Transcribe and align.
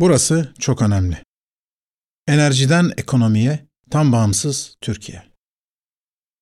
Burası 0.00 0.54
çok 0.58 0.82
önemli. 0.82 1.22
Enerjiden 2.26 2.92
ekonomiye 2.96 3.66
tam 3.90 4.12
bağımsız 4.12 4.76
Türkiye. 4.80 5.30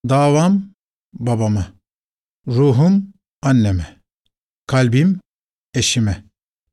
Davam 0.08 0.74
babama, 1.12 1.72
ruhum 2.46 3.12
anneme, 3.42 4.00
kalbim 4.66 5.21
eşime, 5.74 6.24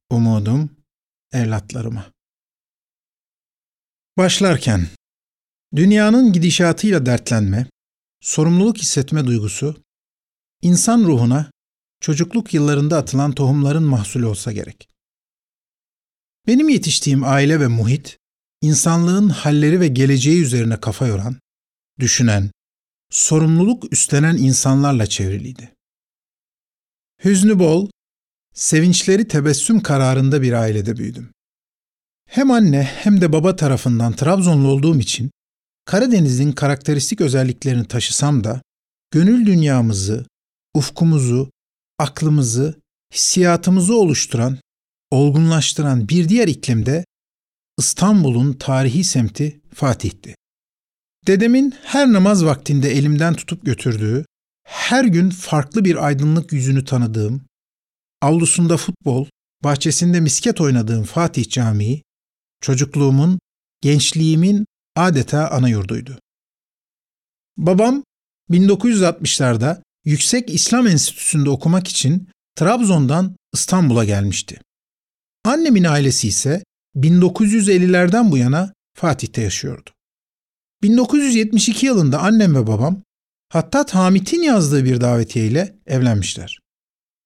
umudum 0.10 0.70
evlatlarıma. 1.32 2.12
Başlarken 4.18 4.88
dünyanın 5.76 6.34
gidişatıyla 6.34 7.06
dertlenme, 7.06 7.68
sorumluluk 8.22 8.78
hissetme 8.78 9.26
duygusu 9.26 9.84
insan 10.62 11.04
ruhuna 11.04 11.52
çocukluk 12.00 12.54
yıllarında 12.54 12.98
atılan 12.98 13.32
tohumların 13.32 13.84
mahsulü 13.84 14.26
olsa 14.26 14.52
gerek. 14.52 14.95
Benim 16.48 16.70
yetiştiğim 16.70 17.24
aile 17.24 17.60
ve 17.60 17.68
muhit, 17.68 18.18
insanlığın 18.62 19.30
halleri 19.30 19.80
ve 19.80 19.88
geleceği 19.88 20.42
üzerine 20.42 20.80
kafa 20.80 21.08
yoran, 21.08 21.36
düşünen, 22.00 22.52
sorumluluk 23.10 23.94
üstlenen 23.94 24.38
insanlarla 24.38 25.06
çevriliydi. 25.06 25.74
Hüznü 27.24 27.60
bol, 27.60 27.90
sevinçleri 28.54 29.28
tebessüm 29.28 29.80
kararında 29.82 30.42
bir 30.42 30.54
ailede 30.54 30.98
büyüdüm. 30.98 31.30
Hem 32.30 32.52
anne 32.52 32.84
hem 32.84 33.22
de 33.22 33.34
baba 33.34 33.56
tarafından 33.56 34.14
Trabzonlu 34.14 34.68
olduğum 34.68 35.00
için 35.00 35.32
Karadeniz'in 35.86 36.52
karakteristik 36.52 37.22
özelliklerini 37.22 37.88
taşısam 37.88 38.44
da 38.44 38.62
gönül 39.12 39.46
dünyamızı, 39.46 40.26
ufkumuzu, 40.74 41.52
aklımızı, 42.00 42.76
hissiyatımızı 43.14 43.96
oluşturan, 43.96 44.58
olgunlaştıran 45.16 46.10
bir 46.10 46.30
diğer 46.30 46.48
iklimde 46.48 47.06
İstanbul'un 47.80 48.54
tarihi 48.54 49.04
semti 49.04 49.62
Fatih'ti. 49.74 50.36
Dedemin 51.28 51.74
her 51.84 52.14
namaz 52.14 52.46
vaktinde 52.46 52.92
elimden 52.92 53.34
tutup 53.34 53.66
götürdüğü, 53.66 54.26
her 54.64 55.06
gün 55.06 55.30
farklı 55.30 55.86
bir 55.86 56.06
aydınlık 56.06 56.54
yüzünü 56.54 56.86
tanıdığım, 56.86 57.46
avlusunda 58.22 58.78
futbol, 58.78 59.28
bahçesinde 59.64 60.20
misket 60.20 60.62
oynadığım 60.62 61.04
Fatih 61.04 61.50
Camii, 61.50 62.04
çocukluğumun, 62.62 63.40
gençliğimin 63.82 64.66
adeta 64.96 65.50
ana 65.50 65.70
yurduydu. 65.70 66.20
Babam 67.58 68.04
1960'larda 68.52 69.82
Yüksek 70.06 70.50
İslam 70.50 70.88
Enstitüsü'nde 70.88 71.50
okumak 71.50 71.88
için 71.88 72.30
Trabzon'dan 72.56 73.36
İstanbul'a 73.54 74.06
gelmişti. 74.06 74.62
Annemin 75.46 75.84
ailesi 75.84 76.28
ise 76.28 76.64
1950'lerden 76.96 78.32
bu 78.32 78.38
yana 78.38 78.74
Fatih'te 78.94 79.42
yaşıyordu. 79.42 79.90
1972 80.84 81.86
yılında 81.86 82.20
annem 82.20 82.56
ve 82.56 82.68
babam 82.68 83.02
Hattat 83.50 83.96
Hamit'in 83.96 84.42
yazdığı 84.42 84.86
bir 84.86 85.02
davetiye 85.02 85.76
evlenmişler. 85.86 86.60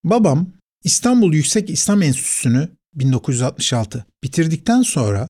Babam 0.04 0.54
İstanbul 0.84 1.34
Yüksek 1.34 1.70
İslam 1.70 2.02
Enstitüsü'nü 2.02 2.70
1966 2.94 4.06
bitirdikten 4.24 4.82
sonra 4.82 5.28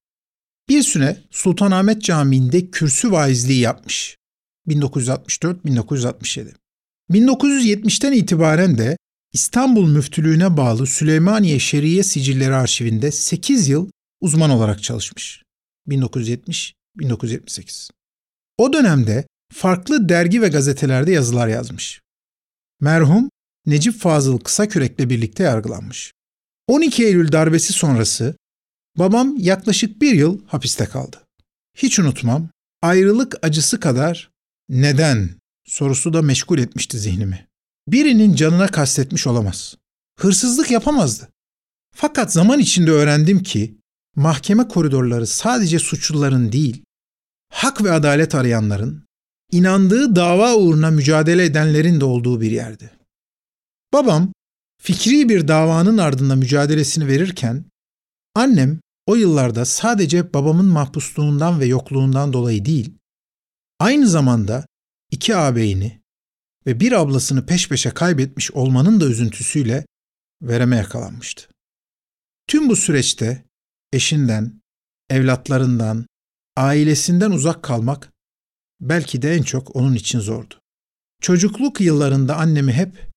bir 0.70 0.84
süre 0.84 1.18
Sultanahmet 1.31 2.02
Camii'nde 2.02 2.72
kürsü 2.72 3.12
vaizliği 3.12 3.59
yapmış. 3.59 4.18
1964-1967. 4.68 6.53
1970'ten 7.12 8.12
itibaren 8.12 8.78
de 8.78 8.98
İstanbul 9.33 9.89
Müftülüğü'ne 9.89 10.58
bağlı 10.58 10.88
Süleymaniye 10.88 11.59
Şeriye 11.59 12.03
Sicilleri 12.03 12.55
Arşivinde 12.55 13.11
8 13.11 13.67
yıl 13.67 13.89
uzman 14.22 14.49
olarak 14.49 14.83
çalışmış. 14.83 15.44
1970-1978. 15.88 17.89
O 18.57 18.73
dönemde 18.73 19.27
farklı 19.53 20.09
dergi 20.09 20.41
ve 20.41 20.47
gazetelerde 20.47 21.11
yazılar 21.11 21.47
yazmış. 21.47 22.01
Merhum 22.81 23.29
Necip 23.66 24.00
Fazıl 24.00 24.39
Kısakürek'le 24.39 25.00
birlikte 25.00 25.44
yargılanmış. 25.44 26.13
12 26.68 27.06
Eylül 27.06 27.31
darbesi 27.31 27.73
sonrası 27.73 28.35
babam 28.97 29.38
yaklaşık 29.38 30.01
bir 30.01 30.13
yıl 30.13 30.41
hapiste 30.47 30.85
kaldı. 30.85 31.18
Hiç 31.78 32.00
unutmam, 32.00 32.50
ayrılık 32.81 33.35
acısı 33.41 33.79
kadar 33.79 34.29
neden 34.69 35.29
sorusu 35.66 36.13
da 36.13 36.22
meşgul 36.22 36.59
etmişti 36.59 37.00
zihnimi. 37.00 37.49
Birinin 37.91 38.35
canına 38.35 38.67
kastetmiş 38.67 39.27
olamaz. 39.27 39.75
Hırsızlık 40.19 40.72
yapamazdı. 40.72 41.29
Fakat 41.95 42.33
zaman 42.33 42.59
içinde 42.59 42.91
öğrendim 42.91 43.44
ki 43.44 43.77
mahkeme 44.16 44.67
koridorları 44.67 45.27
sadece 45.27 45.79
suçluların 45.79 46.51
değil, 46.51 46.83
hak 47.53 47.83
ve 47.83 47.91
adalet 47.91 48.35
arayanların, 48.35 49.03
inandığı 49.51 50.16
dava 50.16 50.55
uğruna 50.55 50.91
mücadele 50.91 51.45
edenlerin 51.45 52.01
de 52.01 52.05
olduğu 52.05 52.41
bir 52.41 52.51
yerdi. 52.51 52.91
Babam 53.94 54.33
fikri 54.81 55.29
bir 55.29 55.47
davanın 55.47 55.97
ardında 55.97 56.35
mücadelesini 56.35 57.07
verirken 57.07 57.66
annem 58.35 58.79
o 59.06 59.16
yıllarda 59.16 59.66
sadece 59.66 60.33
babamın 60.33 60.66
mahpusluğundan 60.66 61.59
ve 61.59 61.66
yokluğundan 61.66 62.33
dolayı 62.33 62.66
değil, 62.66 62.94
aynı 63.79 64.07
zamanda 64.07 64.66
iki 65.11 65.35
ağabeyini 65.35 65.99
ve 66.66 66.80
bir 66.80 66.92
ablasını 66.92 67.46
peş 67.46 67.70
peşe 67.70 67.90
kaybetmiş 67.90 68.52
olmanın 68.52 69.02
da 69.02 69.06
üzüntüsüyle 69.06 69.86
vereme 70.42 70.75
yakalanmıştı. 70.75 71.47
Tüm 72.47 72.70
bu 72.70 72.75
süreçte 72.75 73.46
eşinden, 73.94 74.62
evlatlarından, 75.09 76.06
ailesinden 76.58 77.31
uzak 77.31 77.64
kalmak 77.64 78.12
belki 78.81 79.22
de 79.22 79.34
en 79.34 79.44
çok 79.44 79.75
onun 79.75 79.94
için 79.94 80.19
zordu. 80.19 80.56
Çocukluk 81.22 81.81
yıllarında 81.81 82.36
annemi 82.38 82.74
hep 82.74 83.08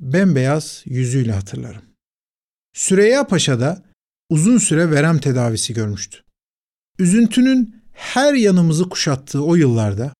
bembeyaz 0.00 0.82
yüzüyle 0.86 1.32
hatırlarım. 1.32 1.82
Süreyya 2.74 3.26
Paşa 3.26 3.60
da 3.60 3.84
uzun 4.30 4.58
süre 4.58 4.90
verem 4.90 5.18
tedavisi 5.18 5.74
görmüştü. 5.74 6.22
Üzüntünün 6.98 7.82
her 7.92 8.34
yanımızı 8.34 8.88
kuşattığı 8.88 9.44
o 9.44 9.54
yıllarda 9.54 10.12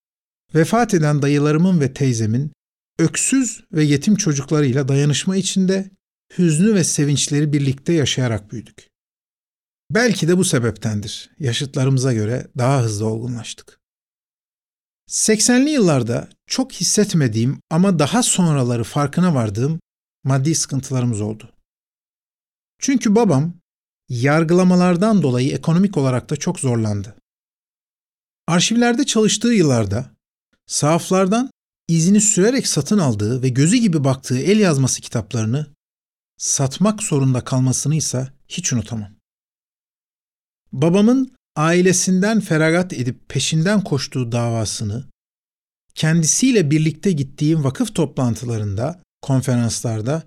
vefat 0.55 0.95
eden 0.95 1.23
dayılarımın 1.23 1.81
ve 1.81 1.93
teyzemin 1.93 2.53
öksüz 2.99 3.65
ve 3.73 3.85
yetim 3.85 4.17
çocuklarıyla 4.17 4.89
dayanışma 4.89 5.37
içinde 5.37 5.91
hüznü 6.39 6.75
ve 6.75 6.85
sevinçleri 6.85 7.53
birlikte 7.53 7.93
yaşayarak 7.93 8.53
büyüdük. 8.53 8.89
Belki 9.91 10.29
de 10.29 10.39
bu 10.39 10.45
sebeptendir. 10.45 11.31
Yaşıtlarımıza 11.39 12.13
göre 12.13 12.47
daha 12.59 12.83
hızlı 12.83 13.07
olgunlaştık. 13.07 13.81
80'li 15.09 15.71
yıllarda 15.71 16.29
çok 16.47 16.73
hissetmediğim 16.73 17.61
ama 17.71 17.99
daha 17.99 18.23
sonraları 18.23 18.85
farkına 18.85 19.35
vardığım 19.35 19.81
maddi 20.25 20.55
sıkıntılarımız 20.55 21.21
oldu. 21.21 21.53
Çünkü 22.79 23.15
babam 23.15 23.55
yargılamalardan 24.09 25.23
dolayı 25.23 25.53
ekonomik 25.53 25.97
olarak 25.97 26.31
da 26.31 26.37
çok 26.37 26.61
zorlandı. 26.61 27.17
Arşivlerde 28.47 29.07
çalıştığı 29.07 29.53
yıllarda 29.53 30.11
sahaflardan 30.67 31.51
izini 31.89 32.21
sürerek 32.21 32.67
satın 32.67 32.99
aldığı 32.99 33.43
ve 33.43 33.49
gözü 33.49 33.77
gibi 33.77 34.05
baktığı 34.05 34.39
el 34.39 34.59
yazması 34.59 35.01
kitaplarını 35.01 35.67
satmak 36.39 37.03
zorunda 37.03 37.45
kalmasını 37.45 37.95
ise 37.95 38.33
hiç 38.49 38.73
unutamam. 38.73 39.11
Babamın 40.73 41.37
ailesinden 41.57 42.41
feragat 42.41 42.93
edip 42.93 43.29
peşinden 43.29 43.85
koştuğu 43.85 44.33
davasını 44.33 45.05
kendisiyle 45.95 46.71
birlikte 46.71 47.13
gittiğim 47.13 47.65
vakıf 47.65 47.95
toplantılarında, 47.95 49.03
konferanslarda 49.23 50.23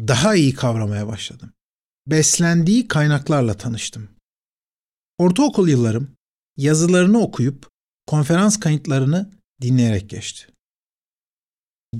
daha 0.00 0.34
iyi 0.34 0.54
kavramaya 0.54 1.06
başladım. 1.06 1.52
Beslendiği 2.06 2.88
kaynaklarla 2.88 3.54
tanıştım. 3.54 4.08
Ortaokul 5.18 5.68
yıllarım 5.68 6.10
yazılarını 6.56 7.18
okuyup 7.18 7.68
konferans 8.06 8.60
kayıtlarını 8.60 9.30
dinleyerek 9.62 10.10
geçti. 10.10 10.55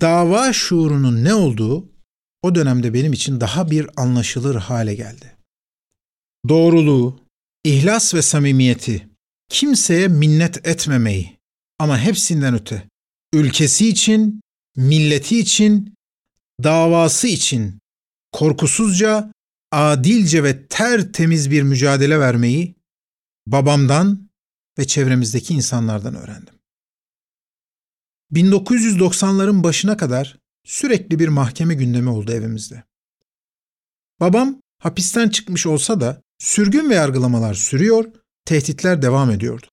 Dava 0.01 0.53
şuurunun 0.53 1.25
ne 1.25 1.35
olduğu 1.35 1.93
o 2.43 2.55
dönemde 2.55 2.95
benim 2.95 3.13
için 3.13 3.41
daha 3.41 3.71
bir 3.71 3.87
anlaşılır 3.97 4.55
hale 4.55 4.95
geldi. 4.95 5.37
Doğruluğu, 6.49 7.21
ihlas 7.65 8.15
ve 8.15 8.23
samimiyeti, 8.23 9.09
kimseye 9.49 10.09
minnet 10.09 10.67
etmemeyi 10.67 11.39
ama 11.79 11.99
hepsinden 11.99 12.55
öte, 12.55 12.89
ülkesi 13.33 13.89
için, 13.89 14.41
milleti 14.77 15.39
için, 15.39 15.95
davası 16.63 17.29
için 17.29 17.79
korkusuzca, 18.33 19.33
adilce 19.73 20.45
ve 20.45 20.67
tertemiz 20.67 21.51
bir 21.51 21.63
mücadele 21.63 22.21
vermeyi 22.21 22.75
babamdan 23.47 24.29
ve 24.79 24.87
çevremizdeki 24.87 25.55
insanlardan 25.55 26.15
öğrendim. 26.15 26.56
1990'ların 28.33 29.63
başına 29.63 29.97
kadar 29.97 30.39
sürekli 30.65 31.19
bir 31.19 31.29
mahkeme 31.29 31.75
gündemi 31.75 32.09
oldu 32.09 32.33
evimizde. 32.33 32.85
Babam 34.21 34.61
hapisten 34.79 35.29
çıkmış 35.29 35.67
olsa 35.67 36.01
da 36.01 36.23
Sürgün 36.39 36.91
ve 36.91 36.95
yargılamalar 36.95 37.55
sürüyor, 37.55 38.05
tehditler 38.45 39.03
devam 39.03 39.31
ediyordu. 39.31 39.67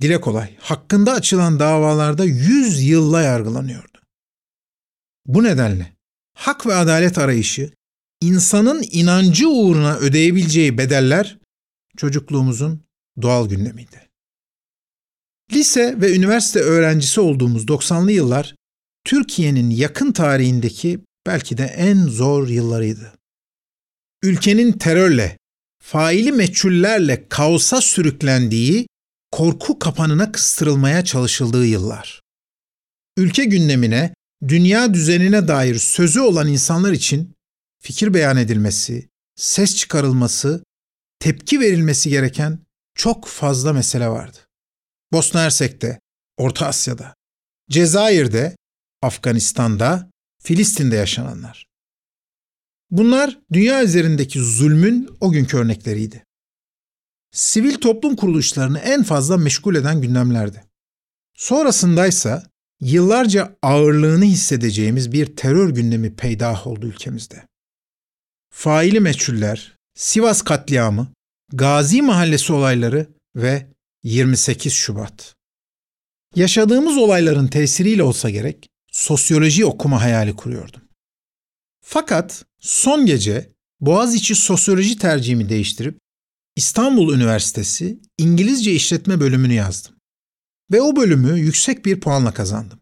Dile 0.00 0.20
kolay, 0.20 0.56
hakkında 0.58 1.12
açılan 1.12 1.58
davalarda 1.58 2.24
yüz 2.24 2.82
yılla 2.82 3.22
yargılanıyordu. 3.22 3.98
Bu 5.26 5.42
nedenle 5.42 5.92
hak 6.34 6.66
ve 6.66 6.74
adalet 6.74 7.18
arayışı, 7.18 7.72
insanın 8.20 8.84
inancı 8.90 9.48
uğruna 9.48 9.96
ödeyebileceği 9.96 10.78
bedeller 10.78 11.38
çocukluğumuzun 11.96 12.84
doğal 13.22 13.48
gündemiydi. 13.48 14.03
Lise 15.52 16.00
ve 16.00 16.16
üniversite 16.16 16.60
öğrencisi 16.60 17.20
olduğumuz 17.20 17.64
90'lı 17.64 18.12
yıllar 18.12 18.54
Türkiye'nin 19.04 19.70
yakın 19.70 20.12
tarihindeki 20.12 21.00
belki 21.26 21.58
de 21.58 21.64
en 21.64 22.06
zor 22.06 22.48
yıllarıydı. 22.48 23.12
Ülkenin 24.22 24.72
terörle, 24.72 25.38
faili 25.82 26.32
meçhullerle 26.32 27.28
kaosa 27.28 27.80
sürüklendiği, 27.80 28.86
korku 29.30 29.78
kapanına 29.78 30.32
kıstırılmaya 30.32 31.04
çalışıldığı 31.04 31.66
yıllar. 31.66 32.20
Ülke 33.16 33.44
gündemine, 33.44 34.14
dünya 34.48 34.94
düzenine 34.94 35.48
dair 35.48 35.78
sözü 35.78 36.20
olan 36.20 36.48
insanlar 36.48 36.92
için 36.92 37.34
fikir 37.82 38.14
beyan 38.14 38.36
edilmesi, 38.36 39.08
ses 39.36 39.76
çıkarılması, 39.76 40.64
tepki 41.18 41.60
verilmesi 41.60 42.10
gereken 42.10 42.58
çok 42.94 43.26
fazla 43.26 43.72
mesele 43.72 44.08
vardı. 44.08 44.38
Bosna 45.14 45.42
Hersek'te, 45.42 46.00
Orta 46.36 46.66
Asya'da, 46.66 47.14
Cezayir'de, 47.70 48.56
Afganistan'da, 49.02 50.10
Filistin'de 50.42 50.96
yaşananlar. 50.96 51.66
Bunlar 52.90 53.38
dünya 53.52 53.84
üzerindeki 53.84 54.40
zulmün 54.40 55.16
o 55.20 55.30
günkü 55.32 55.56
örnekleriydi. 55.56 56.24
Sivil 57.32 57.74
toplum 57.74 58.16
kuruluşlarını 58.16 58.78
en 58.78 59.02
fazla 59.02 59.36
meşgul 59.36 59.74
eden 59.74 60.00
gündemlerdi. 60.00 60.64
Sonrasındaysa 61.34 62.46
yıllarca 62.80 63.56
ağırlığını 63.62 64.24
hissedeceğimiz 64.24 65.12
bir 65.12 65.36
terör 65.36 65.70
gündemi 65.70 66.16
peydah 66.16 66.66
oldu 66.66 66.86
ülkemizde. 66.86 67.46
Faili 68.50 69.00
meçhuller, 69.00 69.76
Sivas 69.94 70.42
katliamı, 70.42 71.12
Gazi 71.52 72.02
Mahallesi 72.02 72.52
olayları 72.52 73.06
ve 73.36 73.73
28 74.04 74.72
Şubat. 74.72 75.34
Yaşadığımız 76.36 76.96
olayların 76.96 77.46
tesiriyle 77.46 78.02
olsa 78.02 78.30
gerek 78.30 78.68
sosyoloji 78.92 79.64
okuma 79.64 80.02
hayali 80.02 80.36
kuruyordum. 80.36 80.80
Fakat 81.80 82.44
son 82.60 83.06
gece 83.06 83.52
Boğaziçi 83.80 84.34
Sosyoloji 84.34 84.98
tercihimi 84.98 85.48
değiştirip 85.48 85.98
İstanbul 86.56 87.14
Üniversitesi 87.14 88.00
İngilizce 88.18 88.72
İşletme 88.72 89.20
bölümünü 89.20 89.52
yazdım. 89.52 89.94
Ve 90.72 90.80
o 90.80 90.96
bölümü 90.96 91.38
yüksek 91.38 91.84
bir 91.84 92.00
puanla 92.00 92.34
kazandım. 92.34 92.80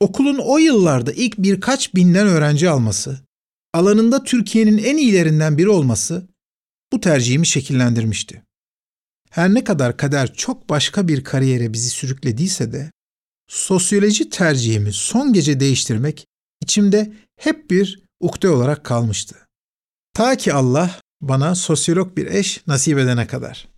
Okulun 0.00 0.38
o 0.38 0.58
yıllarda 0.58 1.12
ilk 1.12 1.38
birkaç 1.38 1.94
binden 1.94 2.26
öğrenci 2.26 2.70
alması, 2.70 3.20
alanında 3.74 4.24
Türkiye'nin 4.24 4.78
en 4.78 4.96
iyilerinden 4.96 5.58
biri 5.58 5.68
olması 5.68 6.28
bu 6.92 7.00
tercihimi 7.00 7.46
şekillendirmişti. 7.46 8.49
Her 9.30 9.54
ne 9.54 9.64
kadar 9.64 9.96
kader 9.96 10.34
çok 10.34 10.68
başka 10.68 11.08
bir 11.08 11.24
kariyere 11.24 11.72
bizi 11.72 11.90
sürüklediyse 11.90 12.72
de 12.72 12.90
sosyoloji 13.48 14.30
tercihimi 14.30 14.92
son 14.92 15.32
gece 15.32 15.60
değiştirmek 15.60 16.26
içimde 16.62 17.12
hep 17.36 17.70
bir 17.70 18.02
ukde 18.20 18.48
olarak 18.48 18.84
kalmıştı. 18.84 19.36
Ta 20.14 20.36
ki 20.36 20.52
Allah 20.52 21.00
bana 21.20 21.54
sosyolog 21.54 22.16
bir 22.16 22.26
eş 22.26 22.66
nasip 22.66 22.98
edene 22.98 23.26
kadar. 23.26 23.68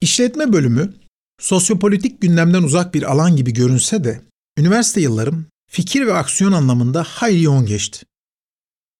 İşletme 0.00 0.52
bölümü 0.52 0.94
sosyopolitik 1.40 2.20
gündemden 2.20 2.62
uzak 2.62 2.94
bir 2.94 3.02
alan 3.02 3.36
gibi 3.36 3.52
görünse 3.52 4.04
de 4.04 4.20
üniversite 4.58 5.00
yıllarım 5.00 5.46
fikir 5.70 6.06
ve 6.06 6.14
aksiyon 6.14 6.52
anlamında 6.52 7.02
hayli 7.02 7.42
yoğun 7.42 7.66
geçti. 7.66 8.06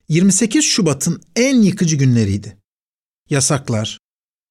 28 0.08 0.64
Şubat'ın 0.64 1.22
en 1.36 1.62
yıkıcı 1.62 1.96
günleriydi. 1.96 2.56
Yasaklar, 3.30 3.98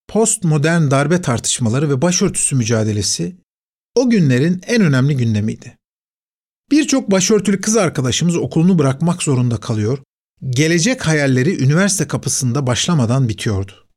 postmodern 0.08 0.92
darbe 0.92 1.22
tartışmaları 1.22 1.90
ve 1.90 2.02
başörtüsü 2.02 2.56
mücadelesi 2.56 3.36
o 3.96 4.10
günlerin 4.10 4.62
en 4.68 4.82
önemli 4.82 5.18
gündemiydi. 5.18 5.78
Birçok 6.72 7.12
başörtülü 7.12 7.62
kız 7.62 7.78
arkadaşımız 7.78 8.36
okulunu 8.36 8.80
bırakmak 8.80 9.24
zorunda 9.24 9.58
kalıyor, 9.58 9.98
gelecek 10.50 11.08
hayalleri 11.08 11.64
üniversite 11.64 12.08
kapısında 12.08 12.68
başlamadan 12.68 13.30
bitiyordu. 13.30 13.88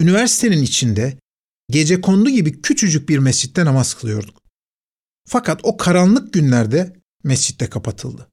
Üniversitenin 0.00 0.62
içinde 0.62 1.18
gece 1.70 2.00
kondu 2.00 2.30
gibi 2.30 2.62
küçücük 2.62 3.08
bir 3.08 3.18
mescitte 3.18 3.64
namaz 3.64 3.94
kılıyorduk. 3.94 4.42
Fakat 5.28 5.60
o 5.62 5.76
karanlık 5.76 6.32
günlerde 6.32 6.96
mescitte 7.24 7.70
kapatıldı. 7.70 8.28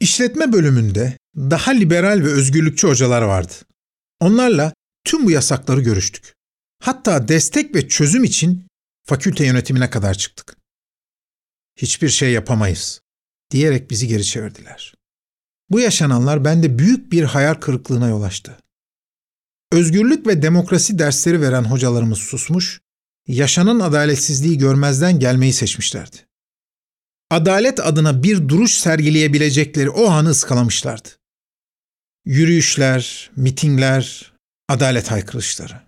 İşletme 0.00 0.52
bölümünde 0.52 1.18
daha 1.36 1.70
liberal 1.70 2.20
ve 2.24 2.28
özgürlükçü 2.28 2.88
hocalar 2.88 3.22
vardı. 3.22 3.52
Onlarla 4.20 4.72
tüm 5.06 5.26
bu 5.26 5.30
yasakları 5.30 5.80
görüştük. 5.80 6.34
Hatta 6.82 7.28
destek 7.28 7.74
ve 7.74 7.88
çözüm 7.88 8.24
için 8.24 8.66
fakülte 9.04 9.46
yönetimine 9.46 9.90
kadar 9.90 10.14
çıktık. 10.14 10.56
Hiçbir 11.76 12.08
şey 12.08 12.32
yapamayız 12.32 13.00
diyerek 13.50 13.90
bizi 13.90 14.08
geri 14.08 14.24
çevirdiler. 14.24 14.94
Bu 15.70 15.80
yaşananlar 15.80 16.44
bende 16.44 16.78
büyük 16.78 17.12
bir 17.12 17.24
hayal 17.24 17.54
kırıklığına 17.54 18.08
yol 18.08 18.22
açtı. 18.22 18.58
Özgürlük 19.72 20.26
ve 20.26 20.42
demokrasi 20.42 20.98
dersleri 20.98 21.40
veren 21.40 21.64
hocalarımız 21.64 22.18
susmuş, 22.18 22.80
yaşanan 23.28 23.80
adaletsizliği 23.80 24.58
görmezden 24.58 25.18
gelmeyi 25.18 25.52
seçmişlerdi. 25.52 26.16
Adalet 27.30 27.80
adına 27.80 28.22
bir 28.22 28.48
duruş 28.48 28.74
sergileyebilecekleri 28.74 29.90
o 29.90 30.06
anı 30.06 30.28
ıskalamışlardı. 30.28 31.08
Yürüyüşler, 32.24 33.30
mitingler, 33.36 34.35
adalet 34.68 35.10
haykırışları. 35.10 35.80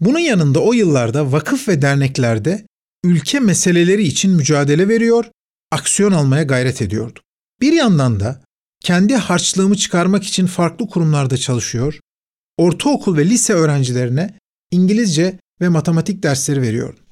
Bunun 0.00 0.18
yanında 0.18 0.60
o 0.60 0.72
yıllarda 0.72 1.32
vakıf 1.32 1.68
ve 1.68 1.82
derneklerde 1.82 2.66
ülke 3.04 3.40
meseleleri 3.40 4.02
için 4.02 4.30
mücadele 4.30 4.88
veriyor, 4.88 5.24
aksiyon 5.70 6.12
almaya 6.12 6.42
gayret 6.42 6.82
ediyordu. 6.82 7.20
Bir 7.60 7.72
yandan 7.72 8.20
da 8.20 8.42
kendi 8.80 9.16
harçlığımı 9.16 9.76
çıkarmak 9.76 10.24
için 10.24 10.46
farklı 10.46 10.88
kurumlarda 10.88 11.36
çalışıyor, 11.36 12.00
ortaokul 12.56 13.16
ve 13.16 13.24
lise 13.24 13.52
öğrencilerine 13.52 14.38
İngilizce 14.70 15.38
ve 15.60 15.68
matematik 15.68 16.22
dersleri 16.22 16.62
veriyordum. 16.62 17.04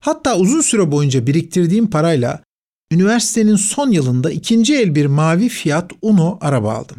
Hatta 0.00 0.36
uzun 0.36 0.60
süre 0.60 0.92
boyunca 0.92 1.26
biriktirdiğim 1.26 1.90
parayla 1.90 2.42
üniversitenin 2.92 3.56
son 3.56 3.90
yılında 3.90 4.30
ikinci 4.30 4.76
el 4.76 4.94
bir 4.94 5.06
mavi 5.06 5.48
Fiat 5.48 5.92
Uno 6.02 6.38
araba 6.40 6.74
aldım. 6.74 6.96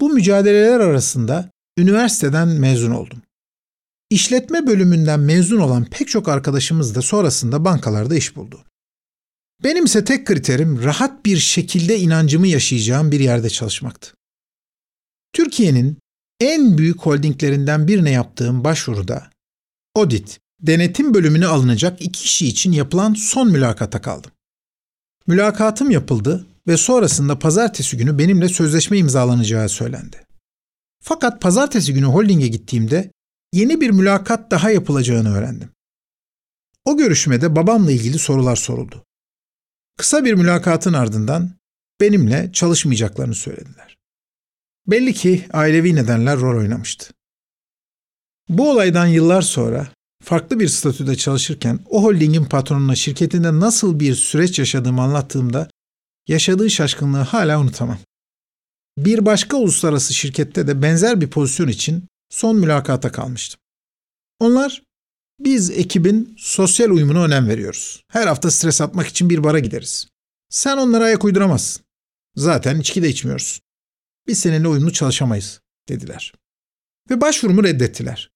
Bu 0.00 0.10
mücadeleler 0.10 0.80
arasında 0.80 1.50
üniversiteden 1.78 2.48
mezun 2.48 2.90
oldum. 2.90 3.22
İşletme 4.10 4.66
bölümünden 4.66 5.20
mezun 5.20 5.60
olan 5.60 5.84
pek 5.84 6.08
çok 6.08 6.28
arkadaşımız 6.28 6.94
da 6.94 7.02
sonrasında 7.02 7.64
bankalarda 7.64 8.14
iş 8.14 8.36
buldu. 8.36 8.64
Benim 9.64 9.84
ise 9.84 10.04
tek 10.04 10.26
kriterim 10.26 10.84
rahat 10.84 11.24
bir 11.24 11.36
şekilde 11.36 11.98
inancımı 11.98 12.46
yaşayacağım 12.46 13.12
bir 13.12 13.20
yerde 13.20 13.50
çalışmaktı. 13.50 14.14
Türkiye'nin 15.32 15.98
en 16.40 16.78
büyük 16.78 17.00
holdinglerinden 17.00 17.88
birine 17.88 18.10
yaptığım 18.10 18.64
başvuruda 18.64 19.30
audit, 19.94 20.40
denetim 20.60 21.14
bölümüne 21.14 21.46
alınacak 21.46 22.02
iki 22.02 22.22
kişi 22.22 22.46
için 22.46 22.72
yapılan 22.72 23.14
son 23.14 23.50
mülakata 23.50 24.00
kaldım. 24.00 24.30
Mülakatım 25.26 25.90
yapıldı 25.90 26.46
ve 26.66 26.76
sonrasında 26.76 27.38
pazartesi 27.38 27.96
günü 27.96 28.18
benimle 28.18 28.48
sözleşme 28.48 28.98
imzalanacağı 28.98 29.68
söylendi. 29.68 30.29
Fakat 31.02 31.40
pazartesi 31.40 31.94
günü 31.94 32.06
holdinge 32.06 32.48
gittiğimde 32.48 33.10
yeni 33.52 33.80
bir 33.80 33.90
mülakat 33.90 34.50
daha 34.50 34.70
yapılacağını 34.70 35.34
öğrendim. 35.34 35.70
O 36.84 36.96
görüşmede 36.96 37.56
babamla 37.56 37.92
ilgili 37.92 38.18
sorular 38.18 38.56
soruldu. 38.56 39.04
Kısa 39.96 40.24
bir 40.24 40.34
mülakatın 40.34 40.92
ardından 40.92 41.50
benimle 42.00 42.50
çalışmayacaklarını 42.52 43.34
söylediler. 43.34 43.96
Belli 44.86 45.12
ki 45.12 45.46
ailevi 45.52 45.94
nedenler 45.94 46.38
rol 46.38 46.60
oynamıştı. 46.60 47.12
Bu 48.48 48.70
olaydan 48.70 49.06
yıllar 49.06 49.42
sonra 49.42 49.88
farklı 50.22 50.60
bir 50.60 50.68
statüde 50.68 51.16
çalışırken 51.16 51.80
o 51.90 52.02
holdingin 52.02 52.44
patronuna 52.44 52.94
şirketinde 52.94 53.60
nasıl 53.60 54.00
bir 54.00 54.14
süreç 54.14 54.58
yaşadığımı 54.58 55.02
anlattığımda 55.02 55.68
yaşadığı 56.28 56.70
şaşkınlığı 56.70 57.18
hala 57.18 57.60
unutamam. 57.60 57.98
Bir 59.04 59.26
başka 59.26 59.56
uluslararası 59.56 60.14
şirkette 60.14 60.66
de 60.66 60.82
benzer 60.82 61.20
bir 61.20 61.30
pozisyon 61.30 61.68
için 61.68 62.04
son 62.28 62.56
mülakata 62.56 63.12
kalmıştım. 63.12 63.60
Onlar 64.38 64.82
biz 65.38 65.70
ekibin 65.70 66.34
sosyal 66.38 66.90
uyumuna 66.90 67.24
önem 67.24 67.48
veriyoruz. 67.48 68.04
Her 68.08 68.26
hafta 68.26 68.50
stres 68.50 68.80
atmak 68.80 69.06
için 69.06 69.30
bir 69.30 69.44
bara 69.44 69.58
gideriz. 69.58 70.06
Sen 70.48 70.76
onlara 70.76 71.04
ayak 71.04 71.24
uyduramazsın. 71.24 71.84
Zaten 72.36 72.80
içki 72.80 73.02
de 73.02 73.08
içmiyoruz. 73.08 73.60
Biz 74.26 74.38
seninle 74.38 74.68
uyumlu 74.68 74.92
çalışamayız 74.92 75.60
dediler. 75.88 76.32
ve 77.10 77.20
başvurumu 77.20 77.64
reddettiler. 77.64 78.30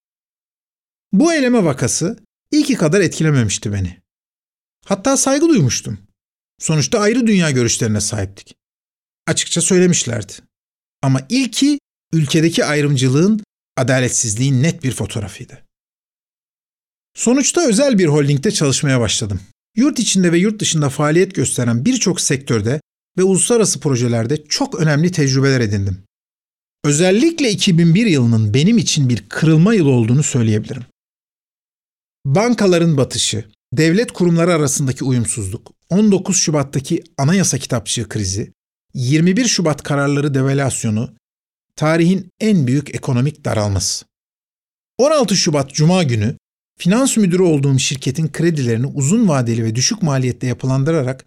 Bu 1.13 1.35
eyleme 1.35 1.65
vakası 1.65 2.19
ilki 2.51 2.75
kadar 2.75 3.01
etkilememişti 3.01 3.73
beni. 3.73 4.01
Hatta 4.85 5.17
saygı 5.17 5.49
duymuştum. 5.49 5.99
Sonuçta 6.59 6.99
ayrı 6.99 7.27
dünya 7.27 7.51
görüşlerine 7.51 8.01
sahiptik. 8.01 8.57
Açıkça 9.27 9.61
söylemişlerdi. 9.61 10.33
Ama 11.05 11.21
ilki 11.29 11.79
ülkedeki 12.13 12.65
ayrımcılığın, 12.65 13.45
adaletsizliğin 13.77 14.63
net 14.63 14.85
bir 14.85 14.93
fotoğrafıydı. 14.93 15.65
Sonuçta 17.15 17.69
özel 17.69 17.99
bir 17.99 18.07
holdingde 18.07 18.51
çalışmaya 18.51 19.01
başladım. 19.01 19.41
Yurt 19.77 19.99
içinde 19.99 20.33
ve 20.33 20.39
yurt 20.39 20.61
dışında 20.61 20.89
faaliyet 20.89 21.35
gösteren 21.35 21.85
birçok 21.85 22.21
sektörde 22.21 22.81
ve 23.19 23.23
uluslararası 23.23 23.81
projelerde 23.81 24.45
çok 24.49 24.75
önemli 24.81 25.13
tecrübeler 25.13 25.61
edindim. 25.61 26.03
Özellikle 26.85 27.51
2001 27.51 28.07
yılının 28.07 28.55
benim 28.55 28.79
için 28.79 29.09
bir 29.09 29.29
kırılma 29.29 29.75
yılı 29.75 29.91
olduğunu 29.91 30.23
söyleyebilirim. 30.23 30.85
Bankaların 32.27 32.97
batışı, 32.97 33.45
devlet 33.73 34.13
kurumları 34.13 34.55
arasındaki 34.55 35.05
uyumsuzluk, 35.05 35.73
19 35.91 36.37
Şubat'taki 36.37 37.05
anayasa 37.19 37.59
kitapçığı 37.59 38.09
krizi, 38.09 38.53
21 38.95 39.45
Şubat 39.45 39.83
kararları 39.83 40.35
devalüasyonu, 40.35 41.15
tarihin 41.77 42.31
en 42.41 42.67
büyük 42.67 42.95
ekonomik 42.95 43.45
daralması. 43.45 44.05
16 44.99 45.37
Şubat 45.37 45.75
Cuma 45.75 46.03
günü 46.03 46.37
finans 46.79 47.17
müdürü 47.17 47.43
olduğum 47.43 47.79
şirketin 47.79 48.33
kredilerini 48.33 48.87
uzun 48.87 49.29
vadeli 49.29 49.65
ve 49.65 49.75
düşük 49.75 50.03
maliyette 50.03 50.47
yapılandırarak 50.47 51.25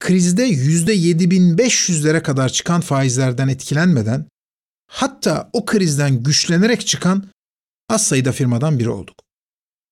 krizde 0.00 0.48
%7500'lere 0.48 2.22
kadar 2.22 2.48
çıkan 2.48 2.80
faizlerden 2.80 3.48
etkilenmeden 3.48 4.26
hatta 4.86 5.50
o 5.52 5.64
krizden 5.64 6.22
güçlenerek 6.22 6.86
çıkan 6.86 7.24
az 7.88 8.06
sayıda 8.06 8.32
firmadan 8.32 8.78
biri 8.78 8.90
olduk. 8.90 9.16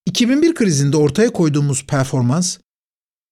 2001 0.06 0.54
krizinde 0.54 0.96
ortaya 0.96 1.32
koyduğumuz 1.32 1.86
performans 1.86 2.58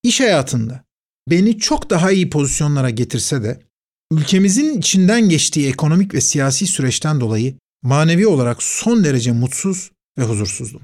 iş 0.02 0.21
hayatında 0.21 0.85
beni 1.31 1.59
çok 1.59 1.90
daha 1.90 2.11
iyi 2.11 2.31
pozisyonlara 2.31 2.90
getirse 2.90 3.43
de 3.43 3.65
ülkemizin 4.13 4.79
içinden 4.79 5.29
geçtiği 5.29 5.69
ekonomik 5.69 6.15
ve 6.15 6.21
siyasi 6.21 6.67
süreçten 6.67 7.21
dolayı 7.21 7.55
manevi 7.83 8.27
olarak 8.27 8.63
son 8.63 9.05
derece 9.05 9.33
mutsuz 9.33 9.91
ve 10.19 10.25
huzursuzdum. 10.25 10.83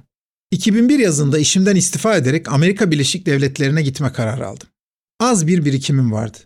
2001 0.50 0.99
yazında 0.99 1.38
işimden 1.38 1.76
istifa 1.76 2.17
ederek 2.17 2.52
Amerika 2.52 2.91
Birleşik 2.91 3.26
Devletleri'ne 3.26 3.83
gitme 3.83 4.12
kararı 4.12 4.47
aldım. 4.47 4.69
Az 5.21 5.47
bir 5.47 5.64
birikimim 5.64 6.12
vardı. 6.12 6.38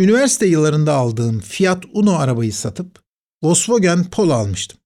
Üniversite 0.00 0.46
yıllarında 0.46 0.94
aldığım 0.94 1.40
Fiat 1.40 1.84
Uno 1.92 2.12
arabayı 2.12 2.52
satıp 2.52 3.02
Volkswagen 3.42 4.04
Polo 4.04 4.32
almıştım. 4.32 4.78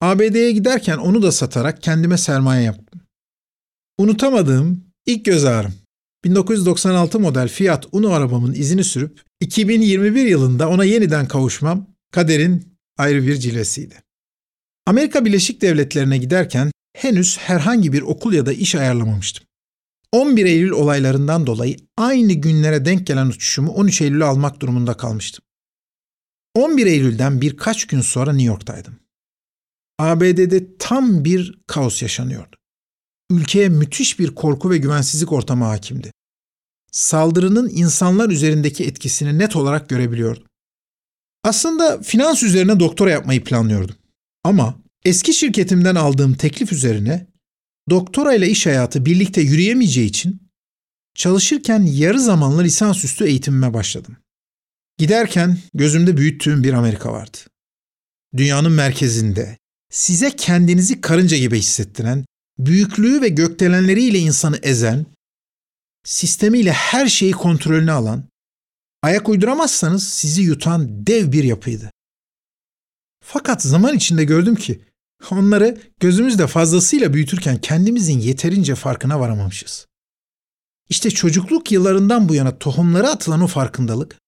ABD'ye 0.00 0.52
giderken 0.52 0.98
onu 0.98 1.22
da 1.22 1.32
satarak 1.32 1.82
kendime 1.82 2.18
sermaye 2.18 2.62
yaptım. 2.62 3.00
Unutamadığım 3.98 4.84
ilk 5.06 5.24
göz 5.24 5.44
ağrım. 5.44 5.74
1996 6.24 7.20
model 7.20 7.48
Fiat 7.48 7.86
Uno 7.92 8.10
arabamın 8.10 8.54
izini 8.54 8.84
sürüp 8.84 9.27
2021 9.40 10.26
yılında 10.26 10.68
ona 10.68 10.84
yeniden 10.84 11.28
kavuşmam 11.28 11.86
kaderin 12.10 12.78
ayrı 12.96 13.26
bir 13.26 13.36
cilvesiydi. 13.36 14.02
Amerika 14.86 15.24
Birleşik 15.24 15.62
Devletleri'ne 15.62 16.18
giderken 16.18 16.70
henüz 16.96 17.38
herhangi 17.38 17.92
bir 17.92 18.02
okul 18.02 18.32
ya 18.32 18.46
da 18.46 18.52
iş 18.52 18.74
ayarlamamıştım. 18.74 19.46
11 20.12 20.44
Eylül 20.46 20.70
olaylarından 20.70 21.46
dolayı 21.46 21.76
aynı 21.96 22.32
günlere 22.32 22.84
denk 22.84 23.06
gelen 23.06 23.26
uçuşumu 23.26 23.72
13 23.72 24.00
Eylül'e 24.00 24.24
almak 24.24 24.60
durumunda 24.60 24.96
kalmıştım. 24.96 25.44
11 26.54 26.86
Eylül'den 26.86 27.40
birkaç 27.40 27.86
gün 27.86 28.00
sonra 28.00 28.32
New 28.32 28.46
York'taydım. 28.46 28.98
ABD'de 29.98 30.76
tam 30.78 31.24
bir 31.24 31.60
kaos 31.66 32.02
yaşanıyordu. 32.02 32.56
Ülkeye 33.30 33.68
müthiş 33.68 34.18
bir 34.18 34.34
korku 34.34 34.70
ve 34.70 34.78
güvensizlik 34.78 35.32
ortamı 35.32 35.64
hakimdi. 35.64 36.12
Saldırının 36.92 37.68
insanlar 37.68 38.30
üzerindeki 38.30 38.84
etkisini 38.84 39.38
net 39.38 39.56
olarak 39.56 39.88
görebiliyordum. 39.88 40.44
Aslında 41.44 42.02
finans 42.02 42.42
üzerine 42.42 42.80
doktora 42.80 43.10
yapmayı 43.10 43.44
planlıyordum. 43.44 43.96
Ama 44.44 44.82
eski 45.04 45.32
şirketimden 45.32 45.94
aldığım 45.94 46.34
teklif 46.34 46.72
üzerine 46.72 47.26
doktora 47.90 48.34
ile 48.34 48.48
iş 48.48 48.66
hayatı 48.66 49.06
birlikte 49.06 49.40
yürüyemeyeceği 49.40 50.08
için 50.08 50.40
çalışırken 51.14 51.82
yarı 51.82 52.20
zamanlı 52.20 52.64
lisansüstü 52.64 53.24
eğitimime 53.24 53.74
başladım. 53.74 54.16
Giderken 54.98 55.58
gözümde 55.74 56.16
büyüttüğüm 56.16 56.64
bir 56.64 56.72
Amerika 56.72 57.12
vardı. 57.12 57.38
Dünyanın 58.36 58.72
merkezinde, 58.72 59.58
size 59.90 60.36
kendinizi 60.36 61.00
karınca 61.00 61.36
gibi 61.36 61.58
hissettiren, 61.58 62.24
büyüklüğü 62.58 63.22
ve 63.22 63.28
gökdelenleriyle 63.28 64.18
insanı 64.18 64.56
ezen, 64.62 65.06
sistemiyle 66.08 66.72
her 66.72 67.06
şeyi 67.06 67.32
kontrolüne 67.32 67.92
alan, 67.92 68.24
ayak 69.02 69.28
uyduramazsanız 69.28 70.08
sizi 70.08 70.42
yutan 70.42 71.06
dev 71.06 71.32
bir 71.32 71.44
yapıydı. 71.44 71.90
Fakat 73.24 73.62
zaman 73.62 73.96
içinde 73.96 74.24
gördüm 74.24 74.54
ki 74.54 74.84
onları 75.30 75.80
gözümüzde 76.00 76.46
fazlasıyla 76.46 77.14
büyütürken 77.14 77.60
kendimizin 77.60 78.18
yeterince 78.20 78.74
farkına 78.74 79.20
varamamışız. 79.20 79.86
İşte 80.88 81.10
çocukluk 81.10 81.72
yıllarından 81.72 82.28
bu 82.28 82.34
yana 82.34 82.58
tohumlara 82.58 83.10
atılan 83.10 83.40
o 83.40 83.46
farkındalık 83.46 84.18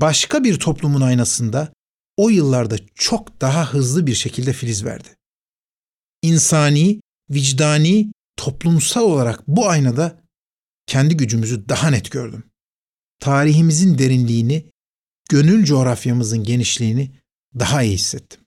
başka 0.00 0.44
bir 0.44 0.58
toplumun 0.58 1.00
aynasında 1.00 1.72
o 2.16 2.28
yıllarda 2.28 2.76
çok 2.94 3.40
daha 3.40 3.72
hızlı 3.72 4.06
bir 4.06 4.14
şekilde 4.14 4.52
filiz 4.52 4.84
verdi. 4.84 5.08
İnsani, 6.22 7.00
vicdani, 7.30 8.12
toplumsal 8.36 9.02
olarak 9.02 9.48
bu 9.48 9.68
aynada 9.68 10.27
kendi 10.88 11.16
gücümüzü 11.16 11.68
daha 11.68 11.90
net 11.90 12.10
gördüm. 12.10 12.42
Tarihimizin 13.20 13.98
derinliğini, 13.98 14.70
gönül 15.30 15.64
coğrafyamızın 15.64 16.44
genişliğini 16.44 17.10
daha 17.58 17.82
iyi 17.82 17.94
hissettim. 17.94 18.40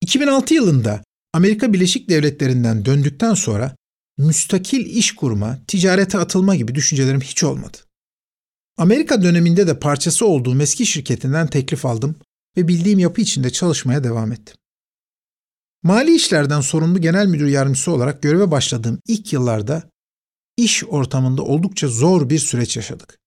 2006 0.00 0.54
yılında 0.54 1.04
Amerika 1.32 1.72
Birleşik 1.72 2.08
Devletleri'nden 2.08 2.84
döndükten 2.84 3.34
sonra 3.34 3.76
müstakil 4.18 4.86
iş 4.86 5.14
kurma, 5.14 5.58
ticarete 5.66 6.18
atılma 6.18 6.54
gibi 6.54 6.74
düşüncelerim 6.74 7.20
hiç 7.20 7.44
olmadı. 7.44 7.78
Amerika 8.78 9.22
döneminde 9.22 9.66
de 9.66 9.78
parçası 9.78 10.26
olduğum 10.26 10.60
eski 10.60 10.86
şirketinden 10.86 11.46
teklif 11.46 11.86
aldım 11.86 12.16
ve 12.56 12.68
bildiğim 12.68 12.98
yapı 12.98 13.20
içinde 13.20 13.50
çalışmaya 13.50 14.04
devam 14.04 14.32
ettim. 14.32 14.56
Mali 15.82 16.14
işlerden 16.14 16.60
sorumlu 16.60 17.00
genel 17.00 17.26
müdür 17.26 17.46
yardımcısı 17.46 17.92
olarak 17.92 18.22
göreve 18.22 18.50
başladığım 18.50 18.98
ilk 19.06 19.32
yıllarda 19.32 19.90
iş 20.64 20.84
ortamında 20.84 21.42
oldukça 21.42 21.88
zor 21.88 22.30
bir 22.30 22.38
süreç 22.38 22.76
yaşadık. 22.76 23.18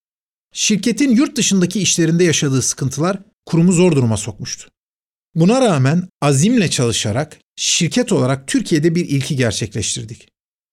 Şirketin 0.54 1.16
yurt 1.16 1.38
dışındaki 1.38 1.80
işlerinde 1.80 2.24
yaşadığı 2.24 2.62
sıkıntılar 2.62 3.20
kurumu 3.46 3.72
zor 3.72 3.92
duruma 3.92 4.18
sokmuştu. 4.18 4.70
Buna 5.36 5.62
rağmen 5.62 6.10
azimle 6.22 6.70
çalışarak 6.70 7.40
şirket 7.56 8.12
olarak 8.12 8.48
Türkiye'de 8.48 8.96
bir 8.96 9.10
ilki 9.10 9.36
gerçekleştirdik. 9.36 10.30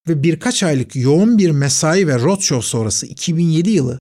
Ve 0.08 0.22
birkaç 0.22 0.62
aylık 0.62 0.96
yoğun 0.96 1.38
bir 1.38 1.50
mesai 1.50 2.06
ve 2.06 2.14
roadshow 2.14 2.68
sonrası 2.68 3.06
2007 3.06 3.70
yılı 3.70 3.98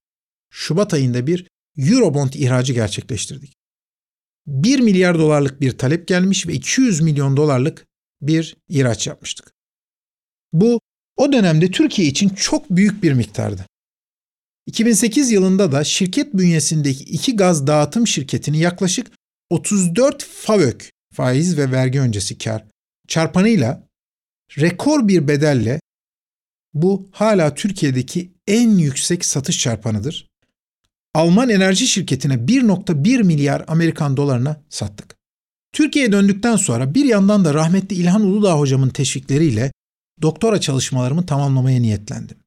Şubat 0.49 0.93
ayında 0.93 1.27
bir 1.27 1.47
Eurobond 1.77 2.33
ihracı 2.33 2.73
gerçekleştirdik. 2.73 3.53
1 4.47 4.79
milyar 4.79 5.19
dolarlık 5.19 5.61
bir 5.61 5.77
talep 5.77 6.07
gelmiş 6.07 6.47
ve 6.47 6.53
200 6.53 7.01
milyon 7.01 7.37
dolarlık 7.37 7.87
bir 8.21 8.57
ihraç 8.69 9.07
yapmıştık. 9.07 9.53
Bu 10.53 10.79
o 11.19 11.33
dönemde 11.33 11.71
Türkiye 11.71 12.07
için 12.07 12.29
çok 12.29 12.69
büyük 12.69 13.03
bir 13.03 13.13
miktardı. 13.13 13.65
2008 14.67 15.31
yılında 15.31 15.71
da 15.71 15.83
şirket 15.83 16.33
bünyesindeki 16.33 17.03
iki 17.03 17.35
gaz 17.35 17.67
dağıtım 17.67 18.07
şirketini 18.07 18.59
yaklaşık 18.59 19.11
34 19.49 20.23
FAVÖK 20.23 20.91
faiz 21.13 21.57
ve 21.57 21.71
vergi 21.71 21.99
öncesi 21.99 22.37
kar 22.37 22.63
çarpanıyla 23.07 23.87
rekor 24.59 25.07
bir 25.07 25.27
bedelle 25.27 25.79
bu 26.73 27.09
hala 27.11 27.55
Türkiye'deki 27.55 28.31
en 28.47 28.69
yüksek 28.69 29.25
satış 29.25 29.59
çarpanıdır. 29.59 30.29
Alman 31.13 31.49
enerji 31.49 31.87
şirketine 31.87 32.33
1.1 32.33 33.23
milyar 33.23 33.65
Amerikan 33.67 34.17
dolarına 34.17 34.61
sattık. 34.69 35.15
Türkiye'ye 35.73 36.11
döndükten 36.11 36.55
sonra 36.55 36.93
bir 36.93 37.05
yandan 37.05 37.45
da 37.45 37.53
rahmetli 37.53 37.95
İlhan 37.95 38.21
Uludağ 38.21 38.59
hocamın 38.59 38.89
teşvikleriyle 38.89 39.71
doktora 40.21 40.61
çalışmalarımı 40.61 41.25
tamamlamaya 41.25 41.79
niyetlendim. 41.79 42.37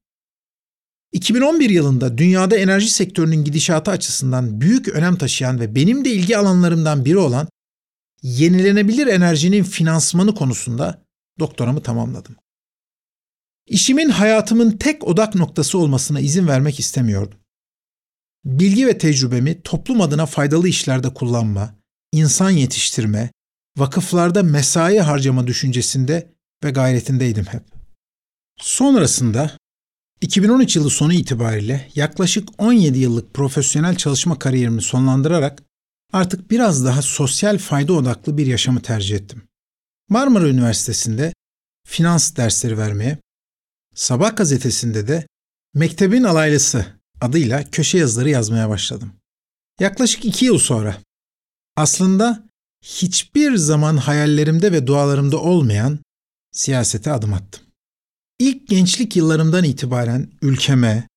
2011 1.11 1.69
yılında 1.69 2.17
dünyada 2.17 2.57
enerji 2.57 2.89
sektörünün 2.89 3.43
gidişatı 3.43 3.91
açısından 3.91 4.61
büyük 4.61 4.87
önem 4.89 5.15
taşıyan 5.15 5.59
ve 5.59 5.75
benim 5.75 6.05
de 6.05 6.09
ilgi 6.09 6.37
alanlarımdan 6.37 7.05
biri 7.05 7.17
olan 7.17 7.47
yenilenebilir 8.21 9.07
enerjinin 9.07 9.63
finansmanı 9.63 10.35
konusunda 10.35 11.05
doktoramı 11.39 11.83
tamamladım. 11.83 12.35
İşimin 13.67 14.09
hayatımın 14.09 14.71
tek 14.71 15.03
odak 15.03 15.35
noktası 15.35 15.77
olmasına 15.77 16.19
izin 16.19 16.47
vermek 16.47 16.79
istemiyordum. 16.79 17.39
Bilgi 18.45 18.87
ve 18.87 18.97
tecrübemi 18.97 19.61
toplum 19.61 20.01
adına 20.01 20.25
faydalı 20.25 20.67
işlerde 20.67 21.13
kullanma, 21.13 21.75
insan 22.11 22.49
yetiştirme, 22.49 23.31
vakıflarda 23.77 24.43
mesai 24.43 24.99
harcama 24.99 25.47
düşüncesinde 25.47 26.33
ve 26.63 26.71
gayretindeydim 26.71 27.45
hep. 27.45 27.63
Sonrasında 28.57 29.57
2013 30.21 30.75
yılı 30.75 30.89
sonu 30.89 31.13
itibariyle 31.13 31.89
yaklaşık 31.95 32.49
17 32.57 32.99
yıllık 32.99 33.33
profesyonel 33.33 33.95
çalışma 33.95 34.39
kariyerimi 34.39 34.81
sonlandırarak 34.81 35.63
artık 36.13 36.51
biraz 36.51 36.85
daha 36.85 37.01
sosyal 37.01 37.57
fayda 37.57 37.93
odaklı 37.93 38.37
bir 38.37 38.47
yaşamı 38.47 38.81
tercih 38.81 39.15
ettim. 39.15 39.43
Marmara 40.09 40.47
Üniversitesi'nde 40.47 41.33
finans 41.87 42.35
dersleri 42.35 42.77
vermeye, 42.77 43.17
Sabah 43.95 44.35
gazetesinde 44.35 45.07
de 45.07 45.27
Mektebin 45.73 46.23
Alaylısı 46.23 46.85
adıyla 47.21 47.63
köşe 47.63 47.97
yazıları 47.97 48.29
yazmaya 48.29 48.69
başladım. 48.69 49.13
Yaklaşık 49.79 50.25
iki 50.25 50.45
yıl 50.45 50.57
sonra 50.57 50.97
aslında 51.75 52.43
hiçbir 52.83 53.55
zaman 53.55 53.97
hayallerimde 53.97 54.71
ve 54.71 54.87
dualarımda 54.87 55.37
olmayan 55.37 55.99
siyasete 56.53 57.11
adım 57.11 57.33
attım. 57.33 57.63
İlk 58.39 58.67
gençlik 58.67 59.15
yıllarımdan 59.15 59.63
itibaren 59.63 60.31
ülkeme, 60.41 61.07